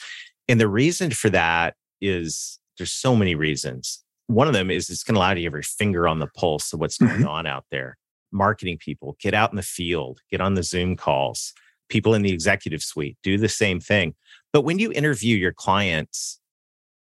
And 0.49 0.61
the 0.61 0.69
reason 0.69 1.11
for 1.11 1.31
that 1.31 1.75
is 2.01 2.59
there's 2.77 2.93
so 2.93 3.15
many 3.15 3.35
reasons. 3.35 4.03
One 4.27 4.47
of 4.47 4.55
them 4.55 4.71
is 4.71 4.91
it's 4.91 5.03
going 5.03 5.15
to 5.15 5.21
allow 5.21 5.31
you 5.31 5.37
to 5.37 5.45
have 5.45 5.53
your 5.53 5.63
finger 5.63 6.09
on 6.09 6.19
the 6.19 6.29
pulse 6.29 6.73
of 6.73 6.81
what's 6.81 6.99
going 6.99 7.13
mm-hmm. 7.13 7.29
on 7.29 7.47
out 7.47 7.65
there. 7.71 7.97
Marketing 8.33 8.79
people, 8.79 9.17
get 9.21 9.35
out 9.35 9.51
in 9.51 9.57
the 9.57 9.63
field, 9.63 10.21
get 10.31 10.41
on 10.41 10.55
the 10.55 10.63
Zoom 10.63 10.97
calls. 10.97 11.53
People 11.89 12.15
in 12.15 12.23
the 12.23 12.33
executive 12.33 12.83
suite 12.83 13.17
do 13.23 13.39
the 13.39 13.49
same 13.49 13.81
thing. 13.81 14.15
But 14.53 14.63
when 14.63 14.79
you 14.79 14.93
interview 14.93 15.37
your 15.37 15.53
clients, 15.53 16.41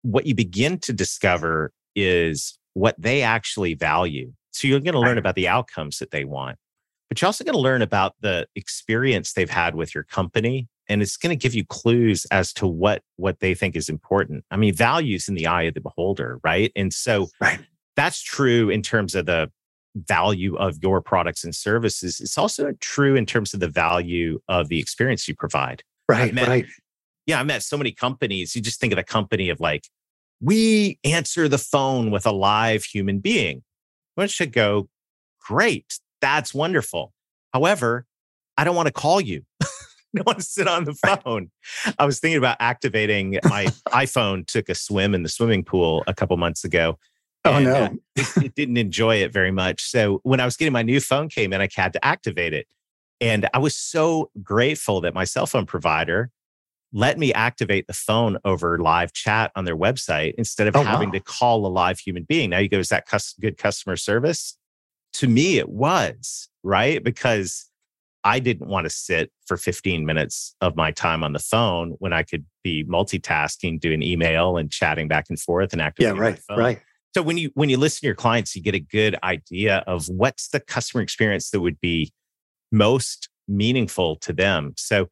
what 0.01 0.25
you 0.25 0.36
begin 0.36 0.79
to 0.79 0.93
discover 0.93 1.71
is 1.95 2.57
what 2.73 2.95
they 2.97 3.21
actually 3.23 3.73
value. 3.73 4.31
So 4.51 4.67
you're 4.67 4.79
going 4.79 4.93
to 4.93 4.99
learn 4.99 5.17
about 5.17 5.36
the 5.36 5.47
outcomes 5.47 5.99
that 5.99 6.12
they 6.12 6.25
want, 6.25 6.57
but 7.10 7.21
you're 7.21 7.27
also 7.27 7.43
going 7.43 7.53
to 7.53 7.60
learn 7.60 7.81
about 7.81 8.15
the 8.21 8.47
experience 8.55 9.33
they've 9.33 9.49
had 9.49 9.75
with 9.75 9.93
your 9.93 10.03
company. 10.03 10.67
And 10.89 11.01
it's 11.01 11.17
going 11.17 11.38
to 11.38 11.41
give 11.41 11.53
you 11.53 11.65
clues 11.65 12.25
as 12.31 12.53
to 12.53 12.67
what, 12.67 13.01
what 13.17 13.39
they 13.39 13.53
think 13.53 13.75
is 13.75 13.89
important. 13.89 14.45
I 14.51 14.57
mean, 14.57 14.73
values 14.73 15.27
in 15.27 15.36
the 15.36 15.47
eye 15.47 15.63
of 15.63 15.73
the 15.73 15.81
beholder, 15.81 16.39
right? 16.43 16.71
And 16.75 16.93
so 16.93 17.27
right. 17.41 17.60
that's 17.95 18.21
true 18.21 18.69
in 18.69 18.81
terms 18.81 19.13
of 19.13 19.25
the 19.25 19.51
value 19.95 20.55
of 20.55 20.77
your 20.81 21.01
products 21.01 21.43
and 21.43 21.53
services. 21.53 22.19
It's 22.19 22.38
also 22.38 22.71
true 22.79 23.15
in 23.15 23.25
terms 23.25 23.53
of 23.53 23.60
the 23.60 23.67
value 23.67 24.39
of 24.47 24.69
the 24.69 24.79
experience 24.79 25.27
you 25.27 25.36
provide. 25.36 25.83
Right, 26.07 26.33
met, 26.33 26.47
right. 26.47 26.65
Yeah, 27.27 27.39
I 27.39 27.43
met 27.43 27.61
so 27.61 27.77
many 27.77 27.91
companies. 27.91 28.55
You 28.55 28.61
just 28.61 28.79
think 28.79 28.93
of 28.93 28.97
the 28.97 29.03
company 29.03 29.49
of 29.49 29.59
like, 29.59 29.87
we 30.41 30.97
answer 31.03 31.47
the 31.47 31.57
phone 31.57 32.09
with 32.09 32.25
a 32.25 32.31
live 32.31 32.83
human 32.83 33.19
being. 33.19 33.63
Which 34.15 34.31
should 34.31 34.51
go, 34.51 34.89
great. 35.39 35.99
That's 36.21 36.53
wonderful. 36.53 37.13
However, 37.53 38.05
I 38.57 38.63
don't 38.63 38.75
want 38.75 38.87
to 38.87 38.93
call 38.93 39.21
you. 39.21 39.43
I 39.61 40.21
want 40.25 40.39
to 40.39 40.43
sit 40.43 40.67
on 40.67 40.85
the 40.85 40.93
phone. 40.93 41.51
I 41.99 42.05
was 42.05 42.19
thinking 42.19 42.37
about 42.37 42.57
activating 42.59 43.39
my 43.43 43.65
iPhone, 43.89 44.47
took 44.47 44.69
a 44.69 44.75
swim 44.75 45.13
in 45.13 45.21
the 45.21 45.29
swimming 45.29 45.63
pool 45.63 46.03
a 46.07 46.13
couple 46.13 46.35
months 46.37 46.63
ago. 46.63 46.97
Oh, 47.45 47.59
no. 47.59 47.73
Uh, 47.75 47.89
it, 48.15 48.43
it 48.45 48.55
didn't 48.55 48.77
enjoy 48.77 49.17
it 49.17 49.31
very 49.31 49.51
much. 49.51 49.83
So 49.83 50.19
when 50.23 50.39
I 50.39 50.45
was 50.45 50.57
getting 50.57 50.73
my 50.73 50.81
new 50.81 50.99
phone 50.99 51.29
came 51.29 51.53
in, 51.53 51.61
I 51.61 51.69
had 51.75 51.93
to 51.93 52.03
activate 52.03 52.53
it. 52.53 52.67
And 53.21 53.47
I 53.53 53.59
was 53.59 53.75
so 53.75 54.31
grateful 54.43 55.01
that 55.01 55.13
my 55.13 55.23
cell 55.23 55.45
phone 55.45 55.65
provider 55.65 56.31
let 56.93 57.19
me 57.19 57.34
activate 57.34 57.88
the 57.88 57.93
phone 57.93 58.38
over 58.45 58.78
live 58.80 59.13
chat 59.13 59.52
on 59.56 59.65
their 59.65 59.76
website 59.76 60.34
instead 60.38 60.67
of 60.67 60.76
oh, 60.76 60.84
having 60.84 61.10
wow. 61.10 61.13
to 61.13 61.19
call 61.19 61.65
a 61.65 61.67
live 61.67 62.00
human 62.00 62.23
being. 62.23 62.50
Now 62.50 62.60
you 62.60 62.69
go, 62.69 62.80
is 62.80 62.89
that 62.89 63.06
good 63.41 63.58
customer 63.58 63.95
service? 63.95 64.58
To 65.13 65.28
me, 65.28 65.58
it 65.58 65.69
was, 65.69 66.50
right? 66.63 67.04
Because 67.04 67.69
I 68.23 68.39
didn't 68.39 68.67
want 68.67 68.86
to 68.86 68.89
sit 68.89 69.32
for 69.45 69.58
15 69.58 70.06
minutes 70.06 70.56
of 70.62 70.76
my 70.76 70.91
time 70.91 71.23
on 71.23 71.34
the 71.34 71.39
phone 71.39 71.95
when 72.00 72.13
I 72.13 72.23
could 72.23 72.45
be 72.63 72.84
multitasking, 72.86 73.80
doing 73.80 74.02
email 74.02 74.58
and 74.58 74.71
chatting 74.71 75.08
back 75.08 75.26
and 75.30 75.39
forth 75.39 75.73
and 75.73 75.82
activating. 75.82 76.17
Yeah, 76.17 76.21
right, 76.21 76.39
right. 76.50 76.82
So 77.15 77.21
when 77.21 77.38
you 77.38 77.52
when 77.56 77.69
you 77.69 77.78
listen 77.78 78.02
to 78.02 78.06
your 78.06 78.15
clients, 78.15 78.56
you 78.56 78.62
get 78.62 78.76
a 78.76 78.80
good 78.80 79.15
idea 79.23 79.84
of 79.88 80.08
what's 80.08 80.50
the 80.50 80.60
customer 80.60 81.02
experience 81.02 81.50
that 81.52 81.62
would 81.62 81.80
be 81.80 82.12
most 82.71 83.30
meaningful 83.47 84.17
to 84.17 84.34
them. 84.34 84.73
So 84.78 85.08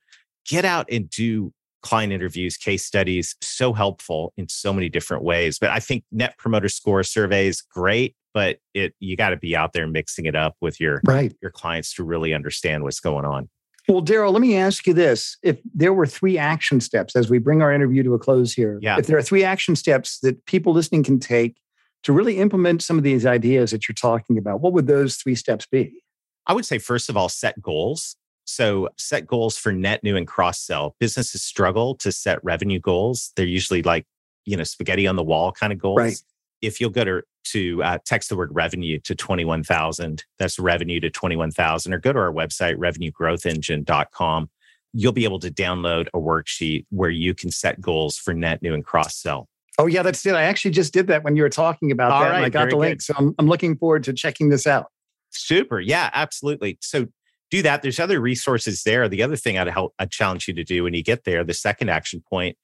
get 0.45 0.65
out 0.65 0.87
and 0.91 1.09
do 1.09 1.53
client 1.85 2.11
interviews, 2.11 2.57
case 2.57 2.83
studies, 2.83 3.35
so 3.41 3.71
helpful 3.71 4.33
in 4.35 4.49
so 4.49 4.73
many 4.73 4.89
different 4.89 5.23
ways. 5.23 5.59
But 5.59 5.69
I 5.69 5.79
think 5.79 6.03
net 6.11 6.35
promoter 6.37 6.67
score 6.67 7.03
surveys, 7.03 7.61
great, 7.61 8.15
but 8.33 8.57
it 8.73 8.95
you 8.99 9.15
got 9.15 9.29
to 9.29 9.37
be 9.37 9.55
out 9.55 9.73
there 9.73 9.87
mixing 9.87 10.25
it 10.25 10.35
up 10.35 10.55
with 10.59 10.81
your 10.81 11.01
right. 11.05 11.33
your 11.41 11.51
clients 11.51 11.93
to 11.95 12.03
really 12.03 12.33
understand 12.33 12.83
what's 12.83 12.99
going 12.99 13.23
on. 13.23 13.49
Well, 13.87 14.01
Darrell, 14.01 14.31
let 14.31 14.41
me 14.41 14.57
ask 14.57 14.87
you 14.87 14.95
this. 14.95 15.37
If 15.43 15.59
there 15.75 15.93
were 15.93 16.07
three 16.07 16.39
action 16.39 16.81
steps 16.81 17.15
as 17.15 17.29
we 17.29 17.37
bring 17.37 17.61
our 17.61 17.71
interview 17.71 18.01
to 18.01 18.15
a 18.15 18.19
close 18.19 18.51
here, 18.51 18.79
yeah. 18.81 18.97
if 18.97 19.05
there 19.05 19.15
are 19.15 19.21
three 19.21 19.43
action 19.43 19.75
steps 19.75 20.19
that 20.19 20.43
people 20.47 20.73
listening 20.73 21.03
can 21.03 21.19
take 21.19 21.57
to 22.01 22.11
really 22.11 22.39
implement 22.39 22.81
some 22.81 22.97
of 22.97 23.03
these 23.03 23.27
ideas 23.27 23.69
that 23.69 23.87
you're 23.87 23.93
talking 23.93 24.39
about, 24.39 24.59
what 24.59 24.73
would 24.73 24.87
those 24.87 25.17
three 25.17 25.35
steps 25.35 25.67
be? 25.67 26.01
I 26.47 26.53
would 26.53 26.65
say, 26.65 26.79
first 26.79 27.09
of 27.09 27.17
all, 27.17 27.29
set 27.29 27.61
goals. 27.61 28.15
So 28.45 28.89
set 28.97 29.27
goals 29.27 29.57
for 29.57 29.71
net 29.71 30.03
new 30.03 30.15
and 30.15 30.27
cross 30.27 30.59
sell. 30.59 30.95
Businesses 30.99 31.43
struggle 31.43 31.95
to 31.95 32.11
set 32.11 32.43
revenue 32.43 32.79
goals. 32.79 33.33
They're 33.35 33.45
usually 33.45 33.81
like, 33.81 34.05
you 34.45 34.55
know, 34.55 34.63
spaghetti 34.63 35.07
on 35.07 35.15
the 35.15 35.23
wall 35.23 35.51
kind 35.51 35.73
of 35.73 35.79
goals. 35.79 35.97
Right. 35.97 36.21
If 36.61 36.79
you'll 36.79 36.91
go 36.91 37.03
to, 37.03 37.21
to 37.45 37.83
uh, 37.83 37.97
text 38.05 38.29
the 38.29 38.37
word 38.37 38.49
revenue 38.53 38.99
to 39.01 39.15
21,000, 39.15 40.23
that's 40.39 40.57
revenue 40.57 40.99
to 40.99 41.09
21,000, 41.09 41.93
or 41.93 41.99
go 41.99 42.13
to 42.13 42.19
our 42.19 42.31
website, 42.31 42.75
revenuegrowthengine.com, 42.77 44.49
you'll 44.93 45.11
be 45.11 45.25
able 45.25 45.39
to 45.39 45.51
download 45.51 46.07
a 46.13 46.19
worksheet 46.19 46.85
where 46.89 47.09
you 47.09 47.33
can 47.33 47.51
set 47.51 47.81
goals 47.81 48.17
for 48.17 48.33
net 48.33 48.61
new 48.61 48.73
and 48.73 48.85
cross 48.85 49.15
sell. 49.15 49.49
Oh, 49.77 49.87
yeah, 49.87 50.03
that's 50.03 50.25
it. 50.25 50.33
I 50.35 50.43
actually 50.43 50.71
just 50.71 50.93
did 50.93 51.07
that 51.07 51.23
when 51.23 51.35
you 51.35 51.43
were 51.43 51.49
talking 51.49 51.91
about 51.91 52.11
All 52.11 52.21
that. 52.21 52.29
Right, 52.29 52.45
I 52.45 52.49
got 52.49 52.69
the 52.69 52.77
link. 52.77 52.99
Good. 52.99 53.01
So 53.03 53.13
I'm, 53.17 53.35
I'm 53.37 53.47
looking 53.47 53.75
forward 53.75 54.03
to 54.05 54.13
checking 54.13 54.49
this 54.49 54.65
out. 54.65 54.87
Super. 55.31 55.81
Yeah, 55.81 56.09
absolutely. 56.13 56.77
So 56.81 57.07
do 57.51 57.61
that. 57.61 57.81
There's 57.81 57.99
other 57.99 58.19
resources 58.19 58.83
there. 58.83 59.07
The 59.07 59.23
other 59.23 59.35
thing 59.35 59.57
I'd 59.57 59.67
help, 59.67 59.93
I'd 59.99 60.11
challenge 60.11 60.47
you 60.47 60.53
to 60.55 60.63
do 60.63 60.83
when 60.83 60.93
you 60.93 61.03
get 61.03 61.23
there, 61.23 61.43
the 61.43 61.53
second 61.53 61.89
action 61.89 62.23
point, 62.27 62.57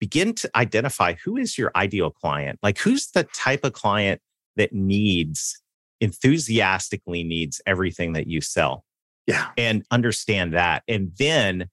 begin 0.00 0.34
to 0.34 0.50
identify 0.54 1.14
who 1.24 1.36
is 1.36 1.58
your 1.58 1.72
ideal 1.74 2.10
client. 2.10 2.58
Like 2.62 2.78
who's 2.78 3.10
the 3.10 3.24
type 3.24 3.64
of 3.64 3.72
client 3.72 4.20
that 4.56 4.72
needs, 4.72 5.60
enthusiastically 6.00 7.24
needs 7.24 7.60
everything 7.66 8.12
that 8.12 8.28
you 8.28 8.40
sell. 8.40 8.84
Yeah. 9.26 9.48
And 9.56 9.84
understand 9.90 10.54
that. 10.54 10.84
And 10.88 11.12
then 11.18 11.68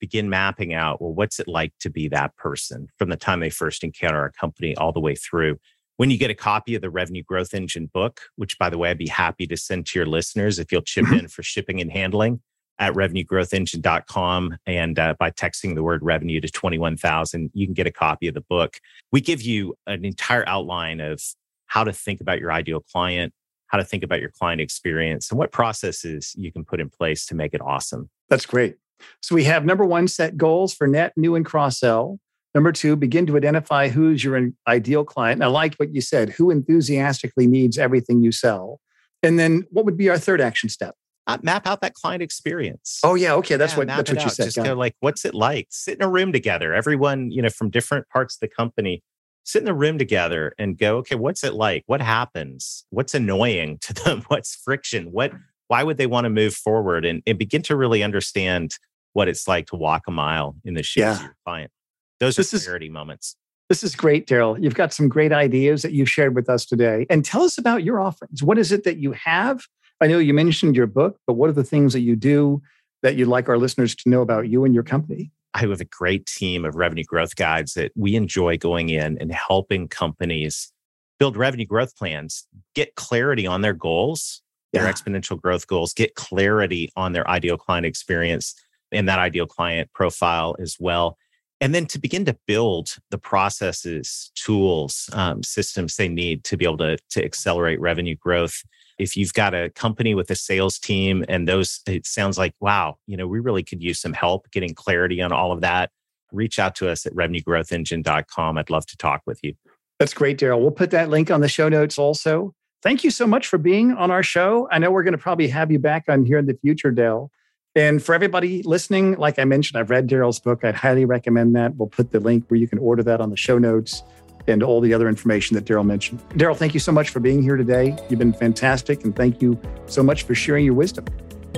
begin 0.00 0.30
mapping 0.30 0.74
out, 0.74 1.00
well, 1.00 1.12
what's 1.12 1.38
it 1.38 1.46
like 1.46 1.72
to 1.80 1.90
be 1.90 2.08
that 2.08 2.36
person 2.36 2.88
from 2.98 3.08
the 3.08 3.16
time 3.16 3.40
they 3.40 3.50
first 3.50 3.84
encounter 3.84 4.24
a 4.24 4.32
company 4.32 4.76
all 4.76 4.92
the 4.92 5.00
way 5.00 5.14
through? 5.14 5.58
When 5.96 6.10
you 6.10 6.18
get 6.18 6.30
a 6.30 6.34
copy 6.34 6.74
of 6.74 6.82
the 6.82 6.90
Revenue 6.90 7.22
Growth 7.22 7.54
Engine 7.54 7.90
book, 7.92 8.22
which 8.36 8.58
by 8.58 8.70
the 8.70 8.78
way, 8.78 8.90
I'd 8.90 8.98
be 8.98 9.08
happy 9.08 9.46
to 9.46 9.56
send 9.56 9.86
to 9.86 9.98
your 9.98 10.06
listeners 10.06 10.58
if 10.58 10.70
you'll 10.70 10.82
chip 10.82 11.06
mm-hmm. 11.06 11.20
in 11.20 11.28
for 11.28 11.42
shipping 11.42 11.80
and 11.80 11.90
handling 11.90 12.40
at 12.78 12.92
revenuegrowthengine.com 12.92 14.56
and 14.66 14.98
uh, 14.98 15.14
by 15.18 15.30
texting 15.30 15.74
the 15.74 15.82
word 15.82 16.02
revenue 16.02 16.40
to 16.40 16.48
21,000, 16.48 17.50
you 17.54 17.66
can 17.66 17.74
get 17.74 17.86
a 17.86 17.92
copy 17.92 18.28
of 18.28 18.34
the 18.34 18.42
book. 18.42 18.78
We 19.12 19.20
give 19.20 19.40
you 19.42 19.74
an 19.86 20.04
entire 20.04 20.46
outline 20.46 21.00
of 21.00 21.22
how 21.66 21.84
to 21.84 21.92
think 21.92 22.20
about 22.20 22.38
your 22.38 22.52
ideal 22.52 22.80
client, 22.80 23.32
how 23.68 23.78
to 23.78 23.84
think 23.84 24.02
about 24.02 24.20
your 24.20 24.30
client 24.30 24.60
experience, 24.60 25.30
and 25.30 25.38
what 25.38 25.52
processes 25.52 26.34
you 26.36 26.52
can 26.52 26.64
put 26.64 26.80
in 26.80 26.90
place 26.90 27.26
to 27.26 27.34
make 27.34 27.54
it 27.54 27.60
awesome. 27.62 28.10
That's 28.28 28.46
great. 28.46 28.76
So 29.22 29.34
we 29.34 29.44
have 29.44 29.64
number 29.64 29.84
one, 29.84 30.08
set 30.08 30.36
goals 30.36 30.74
for 30.74 30.86
net, 30.86 31.12
new, 31.16 31.34
and 31.34 31.44
cross 31.44 31.78
sell. 31.78 32.18
Number 32.56 32.72
two, 32.72 32.96
begin 32.96 33.26
to 33.26 33.36
identify 33.36 33.90
who's 33.90 34.24
your 34.24 34.48
ideal 34.66 35.04
client. 35.04 35.34
And 35.34 35.44
I 35.44 35.48
like 35.48 35.74
what 35.74 35.94
you 35.94 36.00
said 36.00 36.30
who 36.30 36.50
enthusiastically 36.50 37.46
needs 37.46 37.76
everything 37.76 38.22
you 38.22 38.32
sell. 38.32 38.80
And 39.22 39.38
then 39.38 39.64
what 39.72 39.84
would 39.84 39.98
be 39.98 40.08
our 40.08 40.16
third 40.18 40.40
action 40.40 40.70
step? 40.70 40.94
Uh, 41.26 41.36
map 41.42 41.66
out 41.66 41.82
that 41.82 41.92
client 41.92 42.22
experience. 42.22 42.98
Oh 43.04 43.14
yeah, 43.14 43.34
okay, 43.34 43.56
that's 43.56 43.74
yeah, 43.74 43.78
what 43.80 43.88
that's 43.88 44.10
what 44.10 44.24
you 44.24 44.30
said. 44.30 44.44
Just 44.44 44.56
go 44.56 44.72
like, 44.72 44.96
what's 45.00 45.26
it 45.26 45.34
like? 45.34 45.66
Sit 45.68 45.96
in 45.96 46.02
a 46.02 46.08
room 46.08 46.32
together. 46.32 46.72
Everyone, 46.72 47.30
you 47.30 47.42
know, 47.42 47.50
from 47.50 47.68
different 47.68 48.08
parts 48.08 48.36
of 48.36 48.40
the 48.40 48.48
company, 48.48 49.02
sit 49.44 49.58
in 49.58 49.66
the 49.66 49.74
room 49.74 49.98
together 49.98 50.54
and 50.58 50.78
go, 50.78 50.96
okay, 50.96 51.16
what's 51.16 51.44
it 51.44 51.52
like? 51.52 51.82
What 51.84 52.00
happens? 52.00 52.86
What's 52.88 53.12
annoying 53.12 53.80
to 53.82 53.92
them? 53.92 54.22
What's 54.28 54.54
friction? 54.54 55.12
What? 55.12 55.34
Why 55.68 55.82
would 55.82 55.98
they 55.98 56.06
want 56.06 56.24
to 56.24 56.30
move 56.30 56.54
forward? 56.54 57.04
And, 57.04 57.22
and 57.26 57.38
begin 57.38 57.60
to 57.64 57.76
really 57.76 58.02
understand 58.02 58.78
what 59.12 59.28
it's 59.28 59.46
like 59.46 59.66
to 59.66 59.76
walk 59.76 60.04
a 60.08 60.10
mile 60.10 60.56
in 60.64 60.72
the 60.72 60.82
shoes 60.82 61.02
yeah. 61.02 61.16
of 61.16 61.22
your 61.22 61.36
client. 61.44 61.70
Those 62.20 62.36
this 62.36 62.54
are 62.54 62.58
clarity 62.58 62.88
moments. 62.88 63.36
This 63.68 63.82
is 63.82 63.96
great, 63.96 64.26
Darrell. 64.26 64.58
You've 64.58 64.74
got 64.74 64.92
some 64.92 65.08
great 65.08 65.32
ideas 65.32 65.82
that 65.82 65.92
you've 65.92 66.08
shared 66.08 66.36
with 66.36 66.48
us 66.48 66.64
today. 66.64 67.06
And 67.10 67.24
tell 67.24 67.42
us 67.42 67.58
about 67.58 67.82
your 67.82 68.00
offerings. 68.00 68.42
What 68.42 68.58
is 68.58 68.70
it 68.70 68.84
that 68.84 68.98
you 68.98 69.12
have? 69.12 69.64
I 70.00 70.06
know 70.06 70.18
you 70.18 70.34
mentioned 70.34 70.76
your 70.76 70.86
book, 70.86 71.18
but 71.26 71.34
what 71.34 71.50
are 71.50 71.54
the 71.54 71.64
things 71.64 71.92
that 71.92 72.00
you 72.00 72.14
do 72.14 72.62
that 73.02 73.16
you'd 73.16 73.28
like 73.28 73.48
our 73.48 73.58
listeners 73.58 73.94
to 73.96 74.08
know 74.08 74.22
about 74.22 74.48
you 74.48 74.64
and 74.64 74.72
your 74.72 74.84
company? 74.84 75.32
I 75.54 75.60
have 75.60 75.80
a 75.80 75.84
great 75.84 76.26
team 76.26 76.64
of 76.64 76.76
revenue 76.76 77.04
growth 77.04 77.34
guides 77.34 77.74
that 77.74 77.90
we 77.96 78.14
enjoy 78.14 78.58
going 78.58 78.90
in 78.90 79.18
and 79.18 79.32
helping 79.32 79.88
companies 79.88 80.70
build 81.18 81.36
revenue 81.36 81.64
growth 81.64 81.96
plans, 81.96 82.46
get 82.74 82.94
clarity 82.94 83.46
on 83.46 83.62
their 83.62 83.72
goals, 83.72 84.42
their 84.72 84.84
yeah. 84.84 84.92
exponential 84.92 85.40
growth 85.40 85.66
goals, 85.66 85.94
get 85.94 86.14
clarity 86.14 86.92
on 86.94 87.14
their 87.14 87.28
ideal 87.28 87.56
client 87.56 87.86
experience 87.86 88.54
and 88.92 89.08
that 89.08 89.18
ideal 89.18 89.46
client 89.46 89.90
profile 89.92 90.54
as 90.60 90.76
well 90.78 91.16
and 91.60 91.74
then 91.74 91.86
to 91.86 91.98
begin 91.98 92.24
to 92.26 92.36
build 92.46 92.96
the 93.10 93.18
processes, 93.18 94.30
tools, 94.34 95.08
um, 95.12 95.42
systems 95.42 95.96
they 95.96 96.08
need 96.08 96.44
to 96.44 96.56
be 96.56 96.64
able 96.64 96.78
to, 96.78 96.98
to 97.10 97.24
accelerate 97.24 97.80
revenue 97.80 98.16
growth. 98.16 98.62
If 98.98 99.16
you've 99.16 99.32
got 99.32 99.54
a 99.54 99.70
company 99.70 100.14
with 100.14 100.30
a 100.30 100.34
sales 100.34 100.78
team 100.78 101.24
and 101.28 101.46
those, 101.48 101.80
it 101.86 102.06
sounds 102.06 102.38
like, 102.38 102.54
wow, 102.60 102.96
you 103.06 103.16
know, 103.16 103.26
we 103.26 103.40
really 103.40 103.62
could 103.62 103.82
use 103.82 104.00
some 104.00 104.12
help 104.12 104.50
getting 104.50 104.74
clarity 104.74 105.20
on 105.20 105.32
all 105.32 105.52
of 105.52 105.60
that. 105.62 105.90
Reach 106.32 106.58
out 106.58 106.74
to 106.76 106.88
us 106.88 107.06
at 107.06 107.14
revenuegrowthengine.com. 107.14 108.58
I'd 108.58 108.70
love 108.70 108.86
to 108.86 108.96
talk 108.96 109.22
with 109.26 109.40
you. 109.42 109.54
That's 109.98 110.12
great, 110.12 110.38
Darrell. 110.38 110.60
We'll 110.60 110.70
put 110.70 110.90
that 110.90 111.08
link 111.08 111.30
on 111.30 111.40
the 111.40 111.48
show 111.48 111.68
notes 111.68 111.98
also. 111.98 112.54
Thank 112.82 113.02
you 113.02 113.10
so 113.10 113.26
much 113.26 113.46
for 113.46 113.58
being 113.58 113.92
on 113.92 114.10
our 114.10 114.22
show. 114.22 114.68
I 114.70 114.78
know 114.78 114.90
we're 114.90 115.02
going 115.02 115.12
to 115.12 115.18
probably 115.18 115.48
have 115.48 115.70
you 115.70 115.78
back 115.78 116.04
on 116.08 116.24
here 116.24 116.38
in 116.38 116.46
the 116.46 116.58
future, 116.60 116.90
Dale. 116.90 117.30
And 117.76 118.02
for 118.02 118.14
everybody 118.14 118.62
listening, 118.62 119.16
like 119.16 119.38
I 119.38 119.44
mentioned, 119.44 119.78
I've 119.78 119.90
read 119.90 120.06
Darrell's 120.06 120.40
book. 120.40 120.64
I'd 120.64 120.74
highly 120.74 121.04
recommend 121.04 121.54
that. 121.56 121.76
We'll 121.76 121.88
put 121.88 122.10
the 122.10 122.20
link 122.20 122.46
where 122.48 122.58
you 122.58 122.66
can 122.66 122.78
order 122.78 123.02
that 123.02 123.20
on 123.20 123.28
the 123.28 123.36
show 123.36 123.58
notes 123.58 124.02
and 124.48 124.62
all 124.62 124.80
the 124.80 124.94
other 124.94 125.08
information 125.08 125.56
that 125.56 125.66
Darrell 125.66 125.84
mentioned. 125.84 126.22
Darrell, 126.38 126.54
thank 126.54 126.72
you 126.72 126.80
so 126.80 126.90
much 126.90 127.10
for 127.10 127.20
being 127.20 127.42
here 127.42 127.56
today. 127.56 127.94
You've 128.08 128.18
been 128.18 128.32
fantastic. 128.32 129.04
And 129.04 129.14
thank 129.14 129.42
you 129.42 129.60
so 129.86 130.02
much 130.02 130.22
for 130.22 130.34
sharing 130.34 130.64
your 130.64 130.72
wisdom. 130.72 131.04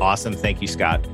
Awesome. 0.00 0.32
Thank 0.34 0.60
you, 0.60 0.66
Scott. 0.66 1.06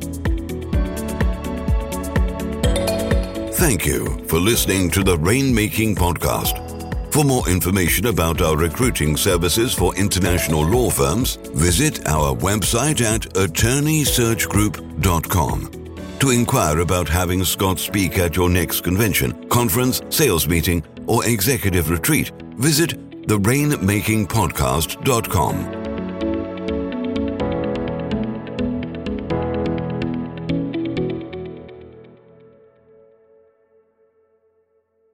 Thank 3.54 3.84
you 3.84 4.24
for 4.26 4.38
listening 4.38 4.90
to 4.92 5.04
the 5.04 5.16
Rainmaking 5.18 5.96
Podcast. 5.96 6.63
For 7.14 7.22
more 7.22 7.48
information 7.48 8.06
about 8.06 8.42
our 8.42 8.56
recruiting 8.56 9.16
services 9.16 9.72
for 9.72 9.94
international 9.94 10.68
law 10.68 10.90
firms, 10.90 11.36
visit 11.54 12.08
our 12.08 12.34
website 12.34 13.02
at 13.02 13.20
attorneysearchgroup.com. 13.34 15.70
To 16.18 16.30
inquire 16.30 16.80
about 16.80 17.08
having 17.08 17.44
Scott 17.44 17.78
speak 17.78 18.18
at 18.18 18.34
your 18.34 18.50
next 18.50 18.80
convention, 18.80 19.48
conference, 19.48 20.02
sales 20.08 20.48
meeting, 20.48 20.82
or 21.06 21.24
executive 21.24 21.88
retreat, 21.88 22.32
visit 22.56 22.98
therainmakingpodcast.com. 23.28 25.83